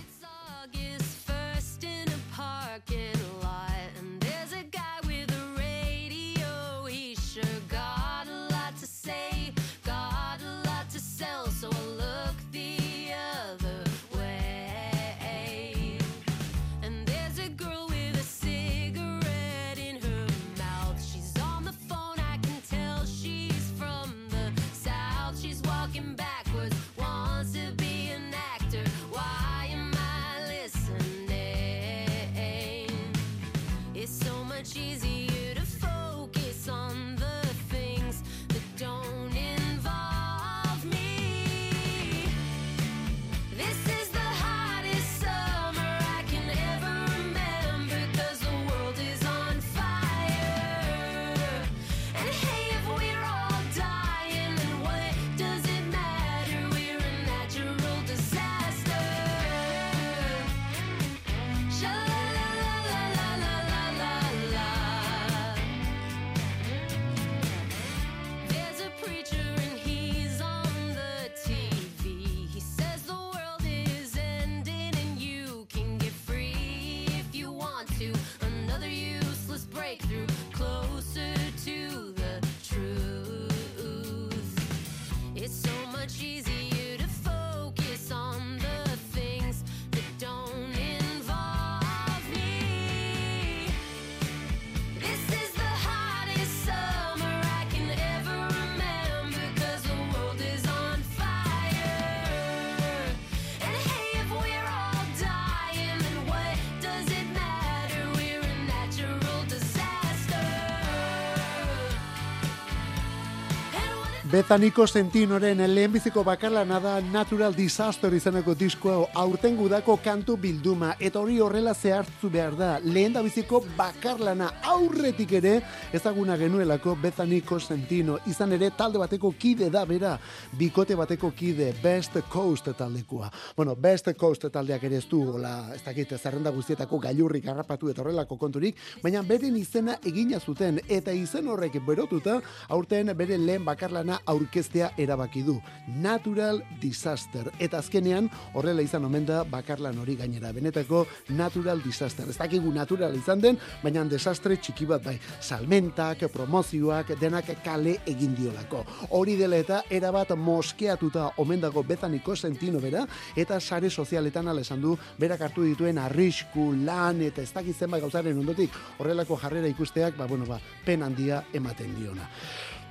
Bethany 114.30 114.70
Cosentinoren 114.70 115.58
lehenbiziko 115.74 116.22
bakarlana 116.22 116.76
da 116.78 116.90
Natural 117.00 117.50
Disaster 117.56 118.12
izeneko 118.14 118.52
diskoa 118.54 119.08
aurten 119.18 119.56
gudako 119.58 119.96
kantu 120.04 120.36
bilduma. 120.38 120.92
Eta 121.02 121.18
hori 121.18 121.40
horrela 121.42 121.72
zehartzu 121.74 122.30
behar 122.30 122.54
da. 122.54 122.68
Lehen 122.84 123.16
da 123.16 123.24
biziko 123.26 123.58
bakarlana 123.74 124.52
aurretik 124.70 125.32
ere 125.40 125.56
ezaguna 125.92 126.36
genuelako 126.38 126.94
Bethany 127.02 127.40
Cosentino 127.48 128.20
izan 128.30 128.54
ere 128.54 128.68
talde 128.78 129.00
bateko 129.02 129.32
kide 129.32 129.66
da 129.68 129.82
bera. 129.84 130.12
Bikote 130.60 130.94
bateko 130.94 131.32
kide 131.34 131.72
Best 131.82 132.20
Coast 132.30 132.70
taldekoa 132.78 133.32
bueno 133.56 133.74
Best 133.74 134.12
Coast 134.14 134.46
taldeak 134.46 134.86
ere 134.86 135.02
ez 135.02 135.08
du 135.10 135.24
hola 135.32 135.56
ez 135.74 135.82
dakit 135.82 136.14
zerrenda 136.20 136.54
guztietako 136.54 137.02
gailurrik 137.02 137.50
harrapatu 137.50 137.90
eta 137.90 138.04
horrelako 138.04 138.38
konturik 138.38 138.78
baina 139.02 139.26
beren 139.26 139.56
izena 139.56 139.98
egina 140.06 140.38
zuten. 140.38 140.78
Eta 140.86 141.10
izen 141.10 141.50
horrek 141.50 141.82
berotuta 141.82 142.38
aurten 142.68 143.10
bere 143.18 143.36
lehen 143.38 143.66
bakarlana 143.66 144.19
aurkeztea 144.26 144.92
erabaki 144.98 145.42
du. 145.42 145.60
Natural 145.86 146.62
Disaster. 146.80 147.50
Eta 147.58 147.78
azkenean 147.78 148.28
horrela 148.54 148.82
izan 148.82 149.04
omen 149.04 149.26
da 149.26 149.44
bakarlan 149.44 149.98
hori 149.98 150.16
gainera. 150.16 150.52
Benetako 150.52 151.06
Natural 151.28 151.80
Disaster. 151.82 152.28
Ez 152.28 152.36
dakigu 152.38 152.72
natural 152.72 153.14
izan 153.16 153.40
den, 153.40 153.58
baina 153.82 154.04
desastre 154.04 154.56
txiki 154.56 154.86
bat 154.86 155.04
bai. 155.04 155.16
Salmentak, 155.40 156.26
promozioak, 156.32 157.14
denak 157.20 157.50
kale 157.64 157.98
egin 158.08 158.34
diolako. 158.36 158.84
Hori 159.16 159.36
dela 159.38 159.58
eta 159.60 159.82
erabat 159.90 160.34
moskeatuta 160.36 161.30
omen 161.42 161.60
dago 161.60 161.82
Bethaniko 161.86 162.36
sentino 162.36 162.80
bera, 162.80 163.06
eta 163.36 163.60
sare 163.60 163.90
sozialetan 163.90 164.48
ala 164.48 164.64
esan 164.64 164.80
du, 164.82 164.96
berak 165.18 165.40
hartu 165.46 165.64
dituen 165.66 165.98
arrisku, 165.98 166.70
lan, 166.86 167.22
eta 167.26 167.42
ez 167.42 167.52
dakit 167.52 167.76
zenbait 167.76 168.02
gauzaren 168.02 168.38
ondotik, 168.38 168.74
horrelako 168.98 169.38
jarrera 169.40 169.70
ikusteak, 169.70 170.16
ba, 170.16 170.26
bueno, 170.26 170.46
ba, 170.48 170.60
pen 170.84 171.02
handia 171.06 171.44
ematen 171.52 171.94
diona. 171.98 172.28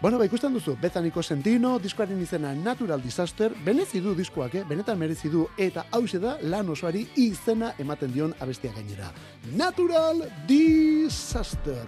Bueno, 0.01 0.17
ba, 0.17 0.23
ikusten 0.23 0.53
duzu, 0.55 0.77
Bethaniko 0.79 1.19
Sentino, 1.19 1.73
diskoaren 1.77 2.21
izena 2.23 2.53
Natural 2.55 3.01
Disaster, 3.03 3.51
benezi 3.65 3.99
du 3.99 4.13
diskoak, 4.15 4.53
eh? 4.55 4.61
benetan 4.63 4.95
merezi 4.97 5.27
du, 5.27 5.41
eta 5.59 5.83
hause 5.91 6.21
da 6.23 6.37
lan 6.39 6.69
osoari 6.71 7.01
izena 7.19 7.73
ematen 7.83 8.13
dion 8.13 8.31
abestia 8.39 8.71
gainera. 8.71 9.09
Natural 9.59 10.23
Disaster. 10.47 11.83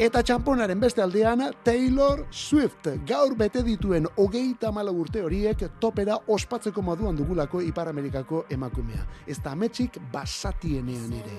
Eta 0.00 0.22
txamponaren 0.24 0.80
beste 0.80 1.04
aldean, 1.04 1.44
Taylor 1.62 2.24
Swift, 2.32 2.88
gaur 3.04 3.36
bete 3.36 3.60
dituen 3.66 4.08
hogeita 4.16 4.72
mala 4.72 4.88
urte 4.96 5.20
horiek 5.20 5.66
topera 5.84 6.16
ospatzeko 6.32 6.80
moduan 6.80 7.20
dugulako 7.20 7.60
Ipar 7.60 7.92
Amerikako 7.92 8.46
emakumea. 8.48 9.04
Ez 9.26 9.36
da 9.44 9.52
ametsik 9.52 10.00
basatienean 10.16 11.12
ere. 11.20 11.36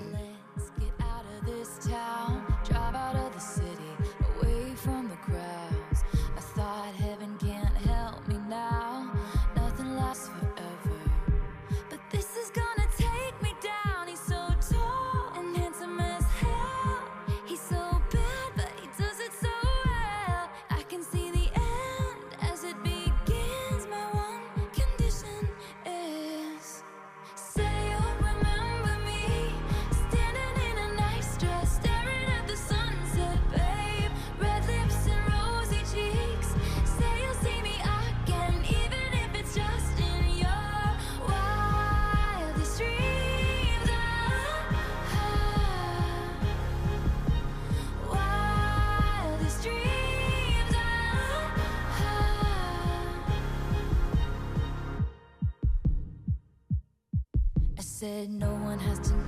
Said 58.04 58.30
no 58.30 58.52
one 58.56 58.78
has 58.78 58.98
to 58.98 59.23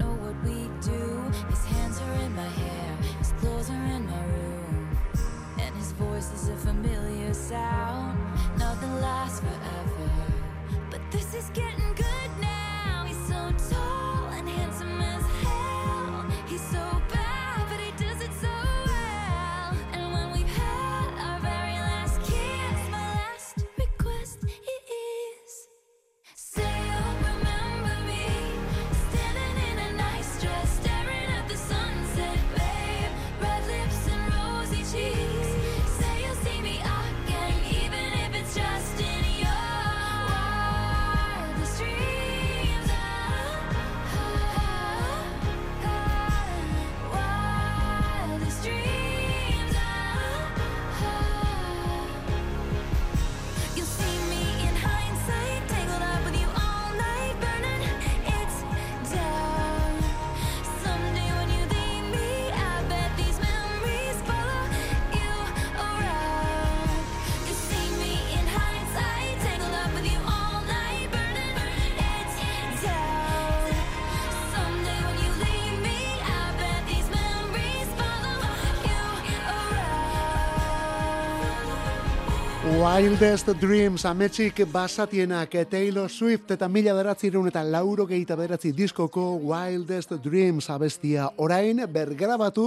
Wildest 82.96 83.50
Dreams 83.60 84.06
ametsik 84.08 84.62
basatienak 84.72 85.52
Taylor 85.68 86.08
Swift 86.08 86.54
eta 86.54 86.64
mila 86.72 86.94
beratzireun 86.96 87.50
eta 87.50 87.60
lauro 87.60 88.06
gehieta 88.08 88.32
beratzi 88.40 88.70
diskoko 88.72 89.34
Wildest 89.50 90.14
Dreams 90.24 90.70
abestia 90.72 91.26
orain 91.44 91.82
bergrabatu 91.92 92.64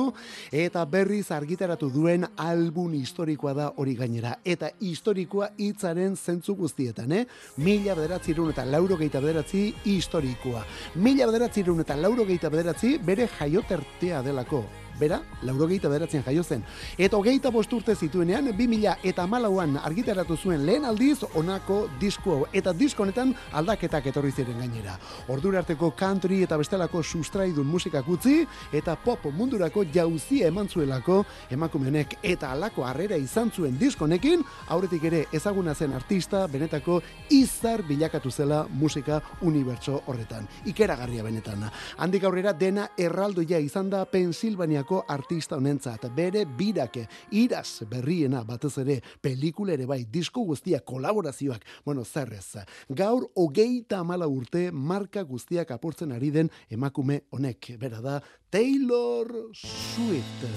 eta 0.54 0.84
berriz 0.86 1.32
argitaratu 1.34 1.90
duen 1.90 2.28
album 2.38 2.94
historikoa 2.94 3.54
da 3.58 3.72
hori 3.82 3.96
gainera. 3.98 4.36
Eta 4.46 4.70
historikoa 4.80 5.48
hitzaren 5.58 6.14
zentzu 6.16 6.54
guztietan, 6.60 7.12
eh? 7.12 7.24
Mila 7.58 7.96
beratzireun 7.98 8.52
eta 8.54 8.68
lauro 8.70 9.00
gehieta 9.02 9.24
beratzi 9.24 9.64
historikoa. 9.84 10.62
Mila 11.02 11.32
beratzireun 11.32 11.82
eta 11.82 11.98
lauro 11.98 12.30
gehieta 12.30 12.54
beratzi 12.54 13.00
bere 13.02 13.26
jaiotertea 13.40 14.22
delako. 14.30 14.62
Bera, 15.00 15.22
laurogeita 15.48 15.88
beratzen 15.88 16.24
jaio 16.26 16.44
zen. 16.44 16.64
Eta 16.98 17.16
hogeita 17.18 17.50
bost 17.56 17.72
urte 17.74 17.96
zituenean, 17.96 18.50
2000 18.58 18.98
eta 19.08 19.26
malauan 19.28 19.78
argitaratu 19.80 20.36
zuen 20.38 20.66
lehen 20.68 20.84
aldiz 20.86 21.24
onako 21.40 21.86
disko 22.02 22.36
hau. 22.36 22.48
Eta 22.54 22.74
disko 22.76 23.06
honetan 23.06 23.32
aldaketak 23.56 24.10
etorri 24.12 24.32
ziren 24.36 24.60
gainera. 24.60 24.98
Ordura 25.32 25.62
arteko 25.64 25.94
country 25.96 26.42
eta 26.44 26.58
bestelako 26.60 27.04
sustraidun 27.04 27.68
musikak 27.68 28.08
utzi, 28.12 28.42
eta 28.76 28.98
pop 29.00 29.30
mundurako 29.32 29.86
jauzia 29.94 30.50
eman 30.52 30.68
zuelako 30.68 31.22
emakumenek 31.50 32.18
eta 32.24 32.52
alako 32.52 32.84
harrera 32.84 33.16
izan 33.16 33.52
zuen 33.56 33.78
diskonekin, 33.80 34.44
aurretik 34.68 35.08
ere 35.08 35.26
ezaguna 35.32 35.74
zen 35.76 35.94
artista, 35.96 36.46
benetako 36.48 37.00
izar 37.30 37.86
bilakatu 37.88 38.32
zela 38.32 38.66
musika 38.70 39.22
unibertso 39.42 40.02
horretan. 40.08 40.48
Ikeragarria 40.66 41.24
benetan. 41.24 41.70
Handik 41.98 42.24
aurrera 42.28 42.54
dena 42.54 42.90
erraldoia 42.98 43.60
izan 43.64 43.90
da 43.90 44.04
Pensilvaniako 44.90 45.06
artista 45.08 45.56
honentzat. 45.58 46.08
Bere 46.16 46.46
birake, 46.46 47.08
iraz 47.32 47.84
berriena 47.90 48.44
batez 48.44 48.78
ere, 48.82 49.00
pelikula 49.22 49.74
ere 49.74 49.86
bai, 49.86 50.06
disko 50.10 50.42
guztiak, 50.46 50.84
kolaborazioak, 50.86 51.64
bueno, 51.86 52.04
zerrez. 52.04 52.58
Gaur, 52.90 53.30
hogeita 53.36 54.00
amala 54.00 54.28
urte, 54.28 54.72
marka 54.72 55.24
guztiak 55.24 55.72
apurtzen 55.72 56.12
ari 56.12 56.32
den 56.32 56.50
emakume 56.70 57.24
honek. 57.30 57.76
Bera 57.80 58.02
da, 58.02 58.22
Taylor 58.50 59.28
Swift. 59.54 60.48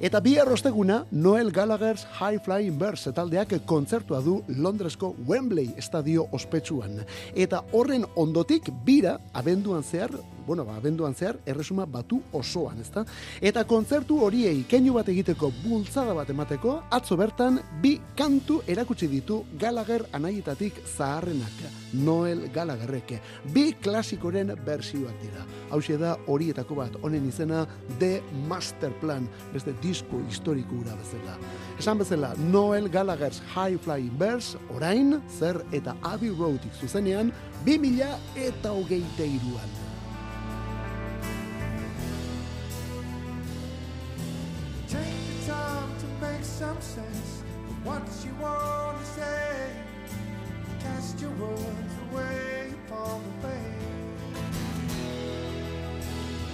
Eta 0.00 0.16
bi 0.24 0.38
arrosteguna, 0.40 1.02
Noel 1.12 1.50
Gallagher's 1.52 2.06
High 2.16 2.40
Flying 2.40 2.78
Birds 2.78 3.10
taldeak 3.12 3.52
kontzertua 3.68 4.22
du 4.24 4.38
Londresko 4.48 5.10
Wembley 5.28 5.74
estadio 5.76 6.24
ospetsuan. 6.32 7.02
Eta 7.36 7.60
horren 7.76 8.06
ondotik 8.16 8.70
bira 8.86 9.18
abenduan 9.36 9.84
zehar, 9.84 10.14
bueno, 10.50 10.64
ba, 10.64 10.74
abenduan 10.80 11.14
zehar 11.14 11.36
erresuma 11.46 11.84
batu 11.86 12.16
osoan, 12.34 12.80
ezta? 12.82 13.04
Eta 13.38 13.62
kontzertu 13.70 14.16
horiei 14.26 14.64
keinu 14.66 14.96
bat 14.96 15.06
egiteko 15.12 15.52
bultzada 15.60 16.10
bat 16.16 16.32
emateko, 16.32 16.72
atzo 16.90 17.14
bertan 17.14 17.60
bi 17.78 17.92
kantu 18.18 18.56
erakutsi 18.66 19.06
ditu 19.06 19.44
Gallagher 19.60 20.08
anaietatik 20.18 20.80
zaharrenak, 20.90 21.60
Noel 21.92 22.48
Gallagherrek. 22.50 23.12
Bi 23.54 23.76
klasikoren 23.78 24.50
bersioak 24.66 25.20
dira. 25.22 25.44
Hau 25.70 25.78
da 26.00 26.16
horietako 26.26 26.80
bat, 26.80 26.96
honen 27.00 27.28
izena 27.28 27.60
The 28.00 28.18
Master 28.48 28.90
Plan, 28.98 29.28
beste 29.52 29.76
disko 29.80 30.18
historiko 30.26 30.80
ura 30.80 30.96
bezala. 30.98 31.36
Esan 31.78 32.02
bezala, 32.02 32.32
Noel 32.50 32.88
Gallagher's 32.90 33.38
High 33.54 33.78
Flying 33.78 34.18
Birds, 34.18 34.56
orain, 34.74 35.20
zer 35.38 35.62
eta 35.70 35.94
Abbey 36.02 36.34
Roadik 36.34 36.74
zuzenean, 36.74 37.30
2000 37.64 38.18
eta 38.48 38.74
hogeite 38.74 39.30
iruan. 39.30 39.89
Make 46.40 46.48
some 46.48 46.80
sense 46.80 47.42
of 47.68 47.84
what 47.84 48.02
you 48.24 48.32
want 48.40 48.98
to 48.98 49.04
say. 49.04 49.70
Cast 50.80 51.20
your 51.20 51.32
words 51.32 51.94
away 52.10 52.72
upon 52.86 53.22
the 53.24 53.48
bay. 53.48 53.74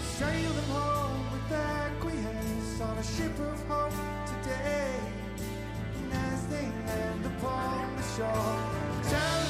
Sail 0.02 0.52
them 0.58 0.70
home 0.70 1.22
with 1.30 1.52
acquiesce 1.52 2.80
on 2.80 2.98
a 2.98 3.04
ship 3.04 3.38
of 3.38 3.62
hope 3.68 3.92
today. 4.26 4.98
And 6.02 6.12
as 6.12 6.46
they 6.48 6.66
land 6.88 7.24
upon 7.26 7.96
the 7.96 8.02
shore, 8.16 9.45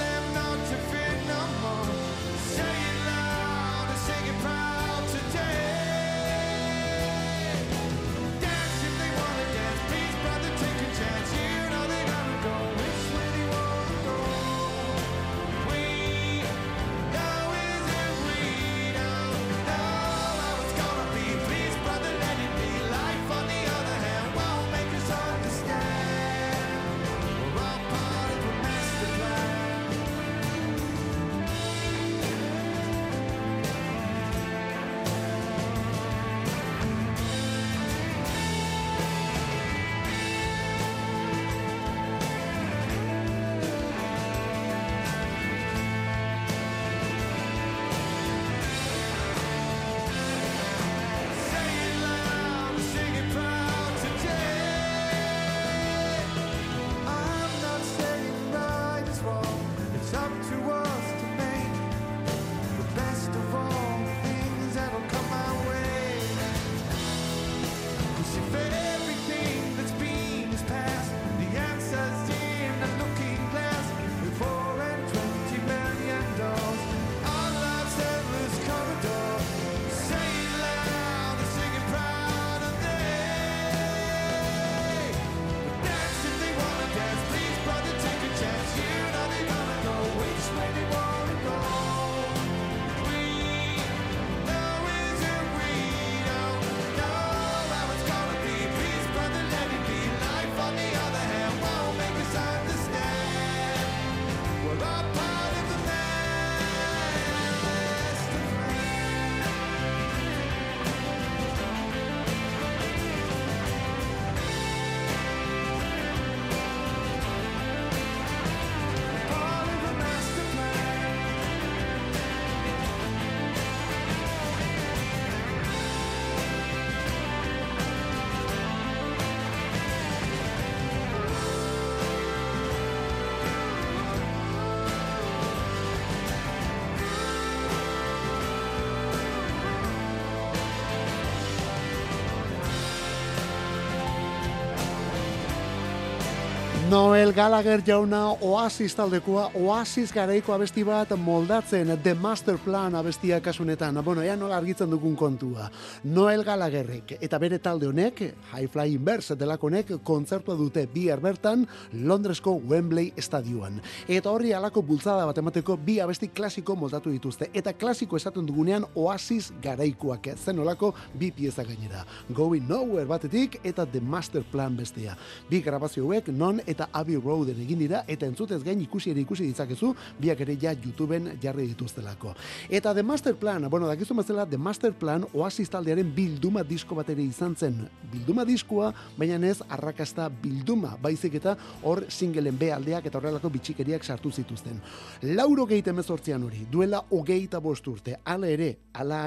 Noel 146.96 147.34
Gallagher 147.34 147.82
jauna 147.84 148.30
Oasis 148.40 148.94
taldekoa, 148.96 149.50
Oasis 149.60 150.14
garaiko 150.16 150.54
abesti 150.54 150.80
bat 150.86 151.10
moldatzen 151.20 151.90
The 152.02 152.14
Master 152.14 152.56
Plan 152.56 152.94
abestia 152.96 153.36
kasunetan. 153.44 153.98
Bueno, 154.04 154.22
ea 154.24 154.36
nola 154.36 154.56
argitzen 154.56 154.88
dugun 154.88 155.12
kontua. 155.16 155.66
Noel 156.04 156.40
Gallagherrek 156.44 157.18
eta 157.20 157.36
bere 157.38 157.58
talde 157.60 157.90
honek, 157.90 158.22
High 158.52 158.70
Flying 158.72 159.04
Birds 159.04 159.36
delakonek, 159.36 159.92
kontzertua 160.02 160.56
dute 160.56 160.86
bihar 160.94 161.20
bertan 161.20 161.66
Londresko 161.92 162.54
Wembley 162.64 163.12
Stadioan. 163.20 163.76
Eta 164.08 164.32
horri 164.32 164.54
alako 164.56 164.80
bultzada 164.80 165.28
bat 165.28 165.36
emateko 165.36 165.76
bi 165.76 165.98
abesti 166.00 166.30
klasiko 166.32 166.78
moldatu 166.80 167.12
dituzte. 167.12 167.50
Eta 167.52 167.76
klasiko 167.76 168.16
esaten 168.16 168.48
dugunean 168.48 168.88
Oasis 168.94 169.50
garaikoak 169.60 170.30
zen 170.38 170.64
olako 170.64 170.94
bi 171.12 171.28
pieza 171.30 171.60
gainera. 171.62 172.06
Going 172.32 172.64
Nowhere 172.72 173.04
batetik 173.04 173.60
eta 173.62 173.84
The 173.84 174.00
Master 174.00 174.48
Plan 174.48 174.80
bestea. 174.80 175.18
Bi 175.50 175.60
grabazio 175.60 176.08
hauek 176.08 176.32
non 176.32 176.64
eta 176.64 176.85
Abbey 176.92 177.16
Roaden 177.16 177.60
egin 177.62 177.78
dira 177.78 178.04
eta 178.08 178.26
entzutez 178.26 178.62
gain 178.64 178.80
ikusi 178.80 179.10
ere 179.10 179.20
ikusi 179.20 179.46
ditzakezu 179.48 179.92
biak 180.20 180.40
ere 180.40 180.56
ja 180.60 180.72
YouTubeen 180.72 181.38
jarri 181.42 181.66
dituztelako. 181.72 182.34
Eta 182.70 182.94
The 182.94 183.02
Master 183.02 183.36
Plan, 183.36 183.68
bueno, 183.70 183.86
dakizu 183.86 184.14
bezala 184.14 184.46
The 184.46 184.58
Master 184.58 184.92
Plan 184.92 185.26
Oasis 185.32 185.70
taldearen 185.70 186.12
bilduma 186.14 186.62
disko 186.62 186.94
bat 186.94 187.10
ere 187.10 187.22
izan 187.22 187.56
zen. 187.56 187.82
Bilduma 188.12 188.44
diskoa, 188.44 188.92
baina 189.16 189.38
ez 189.46 189.60
arrakasta 189.68 190.28
bilduma, 190.28 190.96
baizik 191.02 191.34
eta 191.40 191.56
hor 191.82 192.04
singelen 192.08 192.58
B 192.58 192.70
aldeak 192.72 193.06
eta 193.06 193.18
horrelako 193.18 193.50
bitxikeriak 193.50 194.04
sartu 194.04 194.30
zituzten. 194.30 194.80
Lauro 195.22 195.66
gehi 195.66 195.82
emezortzian 195.86 196.42
hori, 196.42 196.66
duela 196.70 197.02
hogeita 197.10 197.60
bost 197.60 197.86
urte, 197.88 198.16
ala 198.24 198.48
ere, 198.48 198.70
ala 198.94 199.20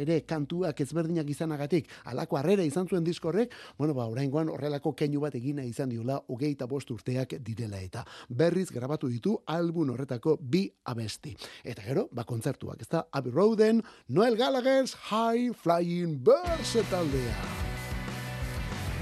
ere 0.00 0.20
kantuak 0.26 0.80
ezberdinak 0.80 1.28
izanagatik, 1.30 1.88
alako 2.04 2.36
harrera 2.38 2.64
izan 2.64 2.88
zuen 2.88 3.04
diskorrek, 3.04 3.52
bueno, 3.78 3.94
ba, 3.94 4.06
oraingoan 4.10 4.48
horrelako 4.48 4.94
keinu 4.98 5.20
bat 5.20 5.34
egina 5.38 5.64
izan 5.64 5.88
diola 5.92 6.18
hogeita 6.28 6.66
bost 6.66 6.81
urteak 6.90 7.36
direla 7.40 7.80
eta 7.80 8.04
berriz 8.28 8.70
grabatu 8.70 9.08
ditu 9.08 9.36
album 9.46 9.90
horretako 9.90 10.36
bi 10.40 10.66
abesti. 10.84 11.36
Eta 11.64 11.82
gero, 11.82 12.08
ba, 12.12 12.24
kontzertuak, 12.24 12.80
ez 12.80 12.88
da, 12.88 13.06
Abbey 13.12 13.32
Roaden, 13.32 13.82
Noel 14.08 14.36
Gallagher's 14.36 14.94
High 15.10 15.52
Flying 15.54 16.18
Birds 16.24 16.76
taldea. 16.90 17.36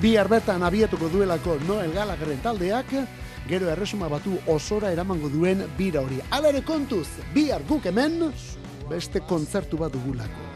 Bihar 0.01 0.29
bertan 0.29 0.63
abietuko 0.65 1.11
duelako 1.13 1.59
Noel 1.69 1.93
Gallagherren 1.93 2.41
taldeak, 2.41 2.95
gero 3.49 3.69
erresuma 3.69 4.09
batu 4.09 4.39
osora 4.49 4.93
eramango 4.93 5.29
duen 5.29 5.67
bira 5.77 6.01
hori. 6.01 6.21
Hala 6.31 6.55
ere 6.55 6.63
kontuz, 6.65 7.09
bihar 7.35 7.67
guk 7.69 7.91
hemen, 7.91 8.31
beste 8.89 9.21
kontzertu 9.21 9.77
bat 9.81 9.93
dugulako. 9.93 10.50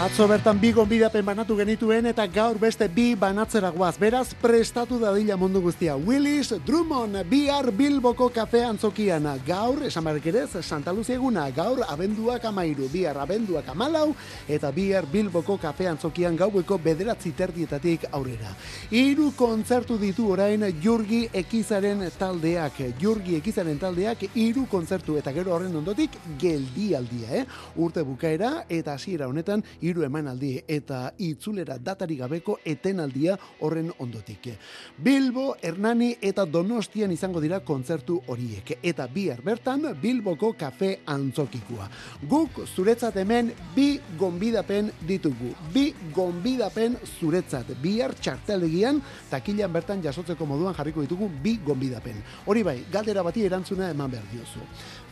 Atzo 0.00 0.24
bertan 0.24 0.56
bi 0.56 0.70
gonbidapen 0.72 1.26
banatu 1.28 1.52
genituen 1.58 2.06
eta 2.08 2.24
gaur 2.32 2.56
beste 2.56 2.86
bi 2.88 3.10
banatzera 3.20 3.68
guaz. 3.68 3.98
Beraz, 4.00 4.30
prestatu 4.40 4.96
dadila 4.96 5.36
mundu 5.36 5.60
guztia. 5.60 5.92
Willis 5.92 6.54
Drummond, 6.64 7.18
bihar 7.28 7.68
Bilboko 7.76 8.30
kafe 8.32 8.62
antzokian. 8.64 9.28
Gaur, 9.44 9.82
esan 9.84 10.06
barrik 10.08 10.30
ere, 10.32 10.46
Santa 10.62 10.94
Lucia 10.96 11.18
eguna. 11.18 11.44
Gaur, 11.52 11.82
abenduak 11.84 12.46
amairu, 12.48 12.88
bihar 12.88 13.18
abenduak 13.20 13.68
amalau, 13.68 14.14
eta 14.48 14.70
bihar 14.72 15.04
Bilboko 15.04 15.58
kafe 15.60 15.90
antzokian 15.90 16.38
gaueko 16.38 16.78
bederatzi 16.80 17.34
terdietatik 17.36 18.08
aurrera. 18.10 18.54
Hiru 18.90 19.34
kontzertu 19.36 19.98
ditu 20.00 20.30
orain 20.32 20.64
Jurgi 20.80 21.26
Ekizaren 21.28 22.06
taldeak. 22.16 22.80
Jurgi 23.02 23.36
Ekizaren 23.36 23.76
taldeak 23.76 24.24
hiru 24.32 24.64
kontzertu 24.64 25.18
eta 25.20 25.36
gero 25.36 25.52
horren 25.58 25.76
ondotik 25.76 26.16
geldialdia, 26.40 27.42
eh? 27.42 27.44
Urte 27.76 28.00
bukaera 28.00 28.64
eta 28.70 28.96
hasiera 28.96 29.28
honetan 29.28 29.60
hiru 29.90 30.04
emanaldi 30.06 30.52
eta 30.68 31.10
itzulera 31.18 31.76
datari 31.78 32.16
gabeko 32.20 32.58
etenaldia 32.64 33.36
horren 33.60 33.90
ondotik. 33.98 34.50
Bilbo, 34.96 35.54
Hernani 35.62 36.14
eta 36.22 36.46
Donostian 36.46 37.12
izango 37.12 37.40
dira 37.42 37.60
kontzertu 37.66 38.20
horiek 38.30 38.76
eta 38.82 39.06
bihar 39.10 39.42
bertan 39.44 39.88
Bilboko 40.00 40.52
kafe 40.58 41.00
antzokikua. 41.06 41.88
Guk 42.30 42.62
zuretzat 42.66 43.16
hemen 43.20 43.52
bi 43.74 43.98
gonbidapen 44.18 44.90
ditugu. 45.06 45.52
Bi 45.74 45.90
gonbidapen 46.14 46.96
zuretzat. 47.18 47.74
Bihar 47.82 48.14
txarteldegian 48.14 49.00
takilan 49.30 49.72
bertan 49.72 50.02
jasotzeko 50.04 50.46
moduan 50.46 50.76
jarriko 50.76 51.04
ditugu 51.04 51.30
bi 51.42 51.56
gonbidapen. 51.64 52.22
Hori 52.46 52.62
bai, 52.66 52.78
galdera 52.92 53.24
bati 53.26 53.44
erantzuna 53.46 53.90
eman 53.90 54.10
behar 54.10 54.26
diozu. 54.32 54.62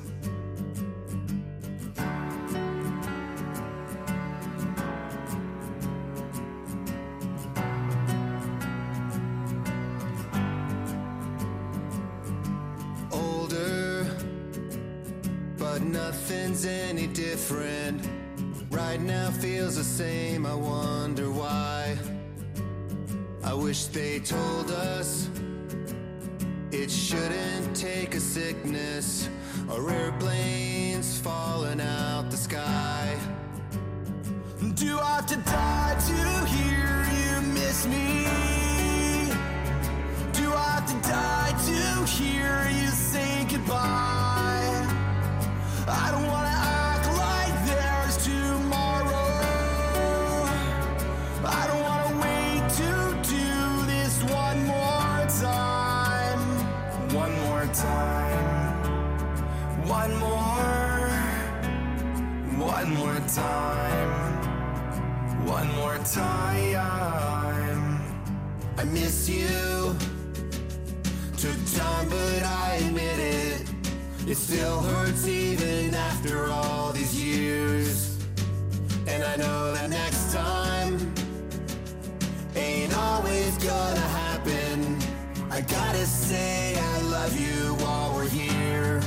I 86.01 86.03
say 86.05 86.75
I 86.79 87.01
love 87.01 87.39
you 87.39 87.75
while 87.75 88.15
we're 88.15 88.27
here. 88.27 88.99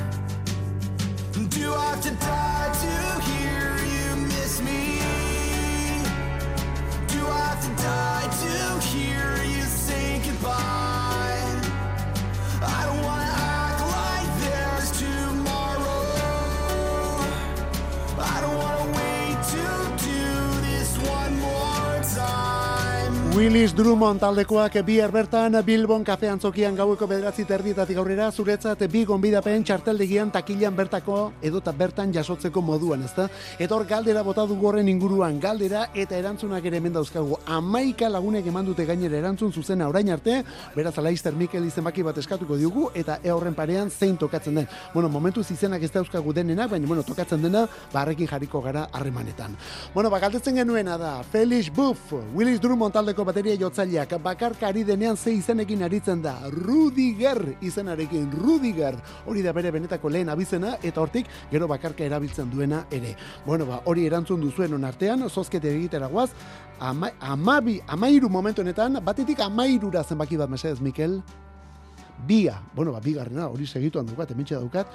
Do 1.48 1.74
I 1.74 1.86
have 1.86 2.00
to 2.02 2.10
die 2.10 2.70
to 2.84 3.20
hear 3.30 3.76
you 3.94 4.22
miss 4.22 4.60
me? 4.62 5.00
Do 7.08 7.26
I 7.26 7.38
have 7.48 7.62
to 7.66 7.82
die 7.82 8.13
Willis 23.44 23.74
Drummond 23.76 24.22
taldekoak 24.22 24.78
bihar 24.86 25.10
bertan 25.12 25.52
Bilbon 25.66 26.00
kafean 26.02 26.40
zokian 26.40 26.72
gaueko 26.74 27.04
bederatzi 27.04 27.44
terdietatik 27.44 27.98
aurrera 28.00 28.30
zuretzat 28.32 28.80
bi 28.88 29.02
gonbidapen 29.04 29.66
txarteldegian 29.68 30.30
takilan 30.32 30.72
bertako 30.72 31.16
edota 31.44 31.74
bertan 31.76 32.08
jasotzeko 32.14 32.62
moduan, 32.64 33.02
ezta? 33.04 33.26
Eta 33.58 33.76
hor 33.76 33.84
galdera 33.84 34.22
bota 34.24 34.46
dugu 34.48 34.70
horren 34.70 34.88
inguruan 34.88 35.36
galdera 35.42 35.90
eta 35.92 36.16
erantzunak 36.16 36.64
ere 36.64 36.80
hemen 36.80 36.94
dauzkagu. 36.94 37.36
Amaika 37.44 38.08
lagunek 38.08 38.48
eman 38.48 38.64
dute 38.64 38.86
gainera 38.88 39.18
erantzun 39.18 39.52
zuzena 39.52 39.90
orain 39.92 40.08
arte, 40.08 40.38
beraz 40.74 40.94
Alaister 40.96 41.36
Mikel 41.36 41.68
izenbaki 41.68 42.02
bat 42.02 42.16
eskatuko 42.24 42.56
diogu 42.56 42.86
eta 42.94 43.18
e 43.22 43.28
horren 43.28 43.52
parean 43.52 43.90
zein 43.90 44.16
tokatzen 44.16 44.62
den. 44.62 44.72
Bueno, 44.94 45.10
momentuz 45.10 45.50
izenak 45.50 45.82
ez 45.82 45.92
dauzkagu 45.92 46.32
denenak, 46.32 46.70
baina 46.70 46.88
bueno, 46.88 47.04
tokatzen 47.04 47.44
dena 47.44 47.66
barrekin 47.92 48.32
jarriko 48.32 48.64
gara 48.64 48.88
harremanetan. 48.90 49.52
Bueno, 49.92 50.08
ba, 50.08 50.24
galdetzen 50.24 50.56
genuena 50.62 50.96
da, 50.96 51.14
Felix 51.22 51.68
Buff, 51.68 52.16
Willis 52.32 52.58
Drummond 52.64 52.96
taldeko 52.96 53.33
bateria 53.34 53.58
jotzaileak, 53.58 54.12
bakarka 54.22 54.68
ari 54.68 54.84
denean 54.86 55.16
ze 55.16 55.32
izenekin 55.34 55.82
aritzen 55.82 56.20
da, 56.22 56.36
Rudiger 56.50 57.56
izenarekin, 57.60 58.30
Rudiger, 58.30 58.94
hori 59.26 59.42
da 59.42 59.52
bere 59.52 59.72
benetako 59.74 60.08
lehen 60.08 60.28
abizena, 60.30 60.76
eta 60.82 61.02
hortik 61.02 61.26
gero 61.50 61.66
bakarka 61.66 62.04
erabiltzen 62.04 62.50
duena 62.50 62.84
ere. 62.94 63.16
Bueno, 63.44 63.66
ba, 63.66 63.80
hori 63.90 64.06
erantzun 64.06 64.40
duzuen 64.40 64.74
on 64.74 64.84
artean, 64.84 65.26
zozkete 65.28 65.72
egitera 65.74 66.06
guaz, 66.06 66.30
ama, 66.78 67.10
amabi, 67.18 67.80
amairu 67.88 68.30
momentu 68.30 68.62
honetan, 68.62 69.00
batetik 69.02 69.42
amairura 69.42 70.04
zenbaki 70.04 70.38
bat 70.38 70.50
mesedez, 70.50 70.78
Mikel, 70.80 71.20
bia, 72.28 72.60
bueno, 72.74 72.92
ba, 72.92 73.00
bigarrena, 73.02 73.48
hori 73.50 73.66
segituan 73.66 74.06
daukat, 74.06 74.30
hementxe 74.30 74.54
daukat, 74.54 74.86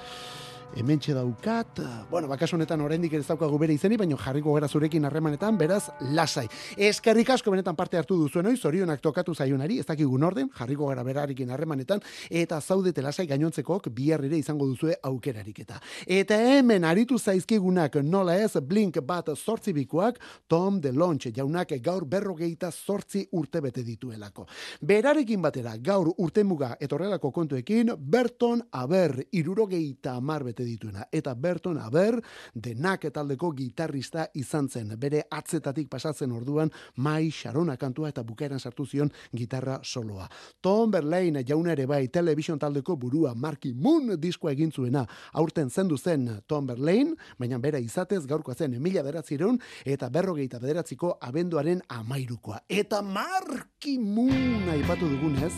hementxe 0.75 1.13
daukat, 1.13 1.79
bueno, 2.09 2.27
bakaso 2.27 2.55
honetan 2.55 2.81
oraindik 2.81 3.13
ez 3.13 3.25
daukagu 3.27 3.57
bere 3.59 3.73
izeni, 3.73 3.97
baina 3.97 4.17
jarriko 4.17 4.53
gara 4.53 4.67
zurekin 4.67 5.05
harremanetan, 5.05 5.57
beraz, 5.57 5.89
lasai. 6.13 6.47
Eskerrik 6.77 7.29
asko 7.33 7.51
benetan 7.51 7.75
parte 7.75 7.97
hartu 7.97 8.17
duzuen 8.17 8.45
hoi, 8.45 8.55
zorionak 8.57 9.01
tokatu 9.01 9.33
zaionari, 9.35 9.79
ez 9.79 9.85
dakigun 9.85 10.23
orden, 10.23 10.49
jarriko 10.57 10.87
gara 10.91 11.03
berarekin 11.03 11.49
harremanetan, 11.49 12.01
eta 12.29 12.59
zaudete 12.61 13.01
lasai 13.01 13.25
gainontzekook 13.27 13.89
bihar 13.95 14.23
ere 14.25 14.37
izango 14.37 14.67
duzue 14.67 14.95
aukerarik 15.03 15.59
eta. 15.65 15.79
Eta 16.05 16.37
hemen 16.37 16.85
aritu 16.85 17.17
zaizkigunak 17.19 17.95
nola 18.03 18.37
ez 18.37 18.53
Blink 18.61 19.01
bat 19.05 19.31
sortzi 19.35 19.73
bikoak, 19.73 20.19
Tom 20.47 20.79
DeLonge 20.81 21.33
jaunak 21.35 21.73
gaur 21.81 22.05
berrogeita 22.05 22.71
sortzi 22.71 23.25
urte 23.31 23.61
bete 23.61 23.83
dituelako. 23.83 24.45
Berarekin 24.81 25.41
batera 25.41 25.75
gaur 25.77 26.13
urtemuga 26.17 26.75
etorrelako 26.79 27.31
kontuekin, 27.31 27.93
Berton 27.97 28.61
Aber, 28.71 29.23
irurogeita 29.31 30.15
amar 30.19 30.43
bete 30.59 30.67
dituena. 30.67 31.07
Eta 31.11 31.35
Berton 31.35 31.77
Aber, 31.77 32.19
denak 32.53 33.07
taldeko 33.13 33.51
gitarrista 33.55 34.27
izan 34.35 34.69
zen. 34.69 34.95
Bere 34.99 35.23
atzetatik 35.31 35.89
pasatzen 35.89 36.31
orduan, 36.31 36.71
mai 36.97 37.31
Sharona 37.31 37.77
kantua 37.77 38.09
eta 38.09 38.23
bukaeran 38.23 38.59
sartu 38.59 38.85
zion 38.85 39.11
gitarra 39.35 39.79
soloa. 39.83 40.27
Tom 40.61 40.91
Berlain 40.91 41.43
jauna 41.45 41.71
ere 41.71 41.85
bai 41.87 42.07
television 42.07 42.59
taldeko 42.59 42.95
burua 42.97 43.33
Marky 43.35 43.73
Moon 43.73 44.19
diskoa 44.19 44.51
egin 44.51 44.71
zuena. 44.71 45.05
Aurten 45.33 45.69
zendu 45.69 45.97
zen 45.97 46.41
Tom 46.47 46.67
Berlain, 46.67 47.15
baina 47.39 47.59
bera 47.59 47.79
izatez 47.79 48.25
gaurkoa 48.27 48.55
zen 48.55 48.79
mila 48.81 49.03
bederatzireun 49.03 49.59
eta 49.85 50.09
berrogeita 50.09 50.59
bederatziko 50.59 51.17
abenduaren 51.21 51.81
amairukoa. 51.87 52.63
Eta 52.69 53.01
Marky 53.01 53.97
Moon 53.99 54.69
aipatu 54.69 55.07
dugunez, 55.09 55.53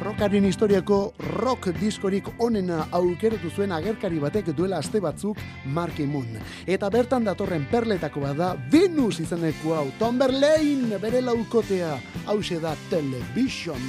Rockaren 0.00 0.46
historiako 0.48 1.12
rock 1.36 1.66
diskorik 1.76 2.28
onena 2.40 2.86
aukeratu 2.96 3.50
zuen 3.52 3.72
agerkari 3.76 4.16
batek 4.22 4.46
duela 4.56 4.78
aste 4.80 5.00
batzuk 5.00 5.36
Marky 5.76 6.06
Moon. 6.08 6.38
Eta 6.66 6.88
bertan 6.90 7.26
datorren 7.28 7.66
perletako 7.68 8.24
bada 8.24 8.54
Venus 8.72 9.20
izeneko 9.20 9.76
hau 9.76 9.84
Tom 9.98 10.16
Berlain 10.18 10.88
bere 11.02 11.20
laukotea 11.20 11.98
hause 12.32 12.62
da 12.64 12.72
Television. 12.88 13.84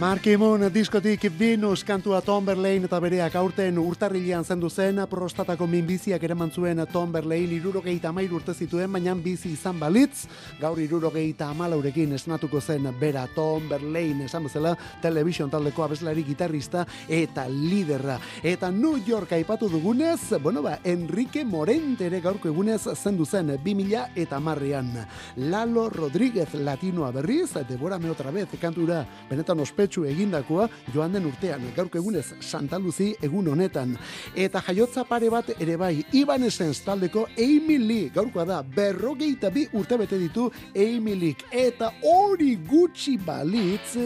Markimon 0.00 0.62
diskotik 0.72 1.26
Venus 1.36 1.82
kantua 1.84 2.22
Tomberlane 2.24 2.86
eta 2.86 2.96
bereak 3.04 3.34
aurten 3.36 3.76
urtarrilean 3.82 4.46
zendu 4.48 4.70
zen 4.72 4.96
prostatako 5.10 5.66
minbiziak 5.68 6.22
eraman 6.24 6.48
zuen 6.48 6.80
Tomberlane 6.88 7.58
irurogeita 7.58 8.08
amairu 8.08 8.38
urte 8.38 8.54
zituen, 8.54 8.88
baina 8.88 9.12
bizi 9.14 9.50
izan 9.52 9.76
balitz, 9.76 10.24
gaur 10.56 10.80
irurogeita 10.80 11.50
amalaurekin 11.52 12.14
esnatuko 12.16 12.62
zen 12.62 12.88
bera 13.00 13.26
Tomberlane, 13.34 14.24
esan 14.24 14.46
bezala, 14.48 14.72
television 15.02 15.52
taldeko 15.52 15.84
abeslari 15.84 16.24
gitarrista 16.24 16.86
eta 17.06 17.44
liderra. 17.50 18.16
Eta 18.42 18.72
New 18.72 18.96
York 19.04 19.36
aipatu 19.36 19.68
dugunez, 19.68 20.32
bueno 20.40 20.62
ba, 20.62 20.78
Enrique 20.82 21.44
Morente 21.44 22.06
ere 22.08 22.22
gaurko 22.24 22.48
egunez 22.48 22.86
zendu 22.94 23.26
zen 23.26 23.52
2000 23.58 24.16
eta 24.16 24.40
marrean. 24.40 24.94
Lalo 25.36 25.90
Rodríguez 25.90 26.54
latinoa 26.54 27.12
berriz, 27.12 27.52
deborame 27.68 28.08
otra 28.08 28.30
vez, 28.30 28.48
kantura, 28.58 29.04
benetan 29.28 29.60
ospetsu 29.90 30.04
egindakoa 30.06 30.68
joan 30.94 31.12
den 31.12 31.26
urtean, 31.26 31.62
gaurko 31.76 31.98
egunez 31.98 32.34
Santa 32.40 32.78
Luzi 32.78 33.14
egun 33.22 33.48
honetan. 33.48 33.96
Eta 34.36 34.62
jaiotza 34.66 35.04
pare 35.04 35.30
bat 35.30 35.50
ere 35.58 35.76
bai, 35.76 36.04
Iban 36.12 36.44
Essence 36.44 36.84
taldeko 36.84 37.26
Amy 37.38 37.78
Lee, 37.78 38.10
gaurkoa 38.14 38.44
da, 38.44 38.62
berrogeita 38.62 39.50
bi 39.50 39.66
urte 39.72 39.98
bete 39.98 40.18
ditu 40.18 40.50
Amy 40.74 41.14
Lee. 41.14 41.36
Eta 41.50 41.92
hori 42.02 42.56
gutxi 42.56 43.18
balitz, 43.18 43.96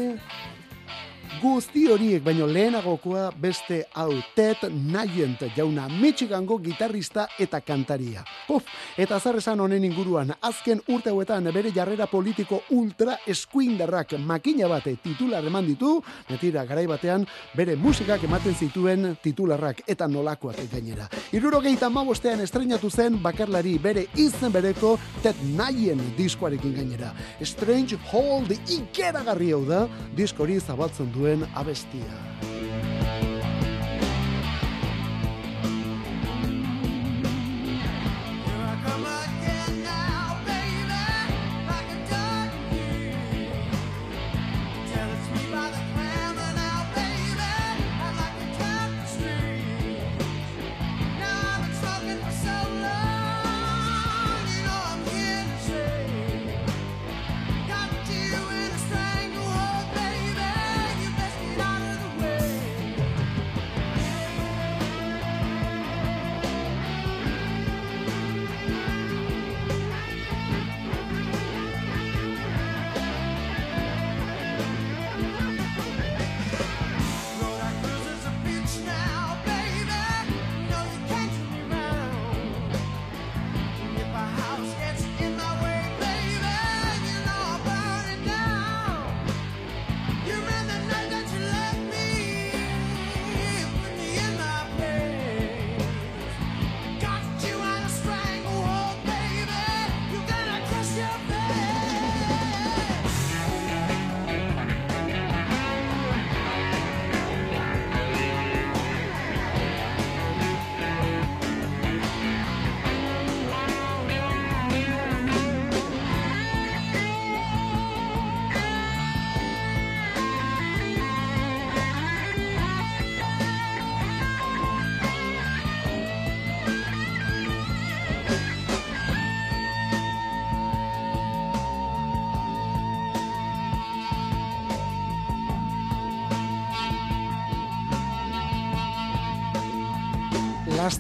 Guzti 1.44 1.82
horiek 1.92 2.22
baino 2.24 2.46
lehenagokoa 2.48 3.26
beste 3.36 3.82
hau 4.00 4.14
Ted 4.32 4.62
Nugent 4.72 5.42
jauna 5.52 5.90
Michigango 5.92 6.56
gitarrista 6.56 7.26
eta 7.38 7.58
kantaria. 7.60 8.22
Puf, 8.46 8.64
eta 8.96 9.18
zer 9.20 9.36
esan 9.42 9.60
honen 9.60 9.84
inguruan, 9.84 10.32
azken 10.40 10.80
urte 10.88 11.12
hauetan 11.12 11.50
bere 11.52 11.68
jarrera 11.76 12.06
politiko 12.08 12.62
ultra 12.72 13.18
eskuindarrak 13.28 14.14
makina 14.24 14.70
bate 14.72 14.94
titular 15.04 15.44
eman 15.44 15.68
ditu, 15.68 15.98
metira 16.30 16.64
garai 16.64 16.86
batean 16.88 17.26
bere 17.52 17.76
musikak 17.76 18.24
ematen 18.24 18.56
zituen 18.56 19.10
titularrak 19.20 19.84
eta 19.86 20.08
nolakoak 20.08 20.64
gainera. 20.72 21.10
Irurogeita 21.36 21.92
mabostean 21.92 22.40
estrenatu 22.40 22.88
zen 22.88 23.20
bakarlari 23.20 23.76
bere 23.76 24.06
izen 24.16 24.52
bereko 24.52 24.94
Ted 25.20 25.44
Nugent 25.52 26.16
diskoarekin 26.16 26.72
gainera. 26.80 27.12
Strange 27.42 28.00
Hold 28.14 28.56
ikeragarri 28.64 29.52
hau 29.52 29.62
da, 29.68 29.84
diskori 30.16 30.56
zabaltzen 30.56 31.12
duen 31.12 31.33
abestia. 31.54 32.14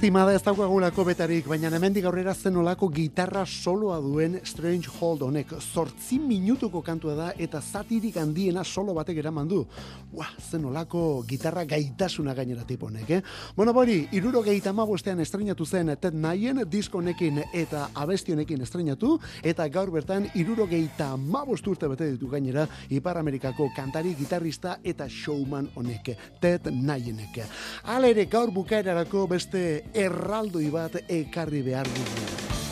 Lastima 0.04 0.26
da 0.28 0.34
ez 0.36 0.42
daukagulako 0.44 1.00
betarik, 1.08 1.46
baina 1.48 1.70
hemendik 1.72 2.04
aurrera 2.04 2.34
zen 2.36 2.58
olako 2.60 2.90
gitarra 2.92 3.46
soloa 3.46 3.96
duen 4.04 4.34
Strange 4.44 4.90
Hold 4.98 5.22
honek. 5.24 5.54
Zortzi 5.56 6.18
minutuko 6.20 6.82
kantua 6.84 7.14
da 7.16 7.28
eta 7.40 7.62
zatirik 7.62 8.18
handiena 8.20 8.60
solo 8.68 8.92
batek 8.92 9.22
eraman 9.22 9.48
du. 9.48 9.62
Ua, 10.12 10.26
zen 10.50 10.66
olako 10.68 11.24
gitarra 11.26 11.62
gaitasuna 11.64 12.34
gainera 12.36 12.66
tipo 12.68 12.90
honek, 12.90 13.10
eh? 13.16 13.22
Bueno, 13.56 13.72
bori, 13.72 13.94
iruro 14.12 14.42
gehieta 14.44 14.74
mabostean 14.76 15.22
estrenatu 15.24 15.64
zen 15.64 15.94
Ted 15.96 16.12
Naien 16.12 16.60
disko 16.68 17.00
honekin 17.00 17.40
eta 17.54 17.86
abesti 17.94 18.36
honekin 18.36 18.60
estrenatu, 18.60 19.14
eta 19.42 19.70
gaur 19.72 19.90
bertan 19.90 20.28
iruro 20.34 20.68
gehieta 20.68 21.16
mabost 21.16 21.66
urte 21.66 21.88
bete 21.88 22.10
ditu 22.10 22.28
gainera 22.28 22.66
Ipar 22.90 23.22
Amerikako 23.22 23.70
kantari, 23.74 24.12
gitarrista 24.20 24.76
eta 24.84 25.08
showman 25.08 25.72
honek, 25.74 26.12
Ted 26.44 26.68
Naienek. 26.68 27.40
Hala 27.88 28.12
ere 28.12 28.28
gaur 28.28 28.52
bukaerarako 28.52 29.26
beste 29.32 29.64
erraldoi 29.94 30.68
bat 30.74 30.96
ekarri 31.08 31.62
behar 31.62 31.86
dugu. 31.86 32.63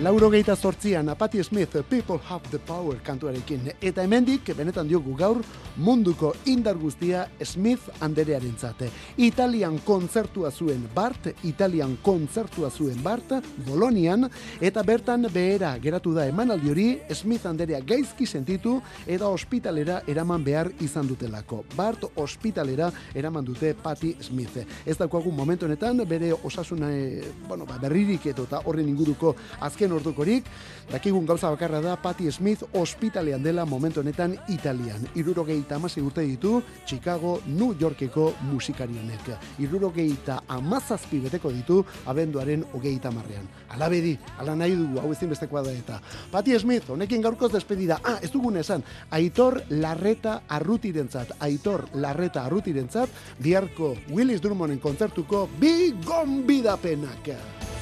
Lauro 0.00 0.30
geita 0.30 0.56
sortzian, 0.56 1.14
Patti 1.18 1.44
Smith, 1.44 1.76
People 1.90 2.18
Have 2.30 2.48
the 2.50 2.58
Power 2.58 2.96
kantuarekin. 3.04 3.66
Eta 3.82 4.00
hemendik, 4.00 4.46
benetan 4.56 4.88
diogu 4.88 5.12
gaur, 5.12 5.42
munduko 5.76 6.30
indar 6.48 6.78
guztia 6.80 7.26
Smith 7.44 7.90
anderearen 8.00 8.54
zate. 8.56 8.88
Italian 9.18 9.76
kontzertua 9.84 10.50
zuen 10.50 10.86
Bart, 10.94 11.28
Italian 11.44 11.98
kontzertua 12.00 12.70
zuen 12.70 13.02
Bart, 13.04 13.34
Bolonian, 13.66 14.24
eta 14.60 14.82
bertan 14.82 15.28
behera 15.34 15.74
geratu 15.78 16.14
da 16.16 16.24
emanaldi 16.32 16.72
hori, 16.72 16.86
Smith 17.12 17.44
anderea 17.44 17.82
gaizki 17.84 18.24
sentitu, 18.24 18.78
eta 19.06 19.28
ospitalera 19.28 20.00
eraman 20.08 20.40
behar 20.42 20.72
izan 20.80 21.12
dutelako. 21.12 21.66
Bart 21.76 22.08
ospitalera 22.16 22.88
eraman 23.14 23.44
dute 23.44 23.74
Patti 23.74 24.14
Smith. 24.24 24.64
Ez 24.86 24.96
daukagun 24.96 25.36
momentu 25.36 25.68
honetan, 25.68 26.00
bere 26.08 26.32
osasuna, 26.32 26.88
eh, 26.88 27.34
bueno, 27.46 27.68
ba, 27.68 27.76
berririk 27.76 28.32
eta 28.32 28.64
horren 28.64 28.88
inguruko 28.88 29.36
azken 29.60 29.89
ordukorik, 29.92 30.44
dakigun 30.90 31.26
gauza 31.26 31.50
bakarra 31.50 31.80
da 31.80 31.96
Patti 31.96 32.30
Smith 32.32 32.64
ospitalean 32.72 33.42
dela 33.42 33.64
momentu 33.66 34.00
honetan 34.00 34.36
Italian. 34.48 35.06
Irurogeita 35.14 35.76
amasi 35.76 36.00
urte 36.00 36.22
ditu 36.26 36.62
Chicago, 36.86 37.40
New 37.46 37.74
Yorkeko 37.78 38.34
musikari 38.50 38.98
honek. 38.98 39.32
Irurogeita 39.58 40.42
amazazpi 40.48 41.20
beteko 41.20 41.52
ditu 41.52 41.84
abenduaren 42.06 42.64
hogeita 42.72 43.10
marrean. 43.10 43.48
Ala 43.70 43.88
bedi, 43.88 44.16
ala 44.38 44.54
nahi 44.56 44.76
dugu, 44.76 45.00
hau 45.00 45.12
ezin 45.12 45.30
bestekoa 45.30 45.62
da 45.62 45.72
eta. 45.72 46.00
Patti 46.30 46.58
Smith, 46.58 46.90
honekin 46.90 47.22
gaurkoz 47.22 47.52
despedida. 47.52 48.00
Ah, 48.04 48.18
ez 48.22 48.30
dugun 48.32 48.56
esan, 48.56 48.84
Aitor 49.10 49.62
Larreta 49.70 50.42
Arrutirentzat, 50.48 51.36
Aitor 51.40 51.86
Larreta 51.94 52.44
Arrutirentzat, 52.44 53.10
biharko 53.38 53.94
Willis 54.10 54.40
Drummonden 54.42 54.80
kontzertuko 54.80 55.48
bi 55.60 55.92
gonbidapenak. 56.04 57.79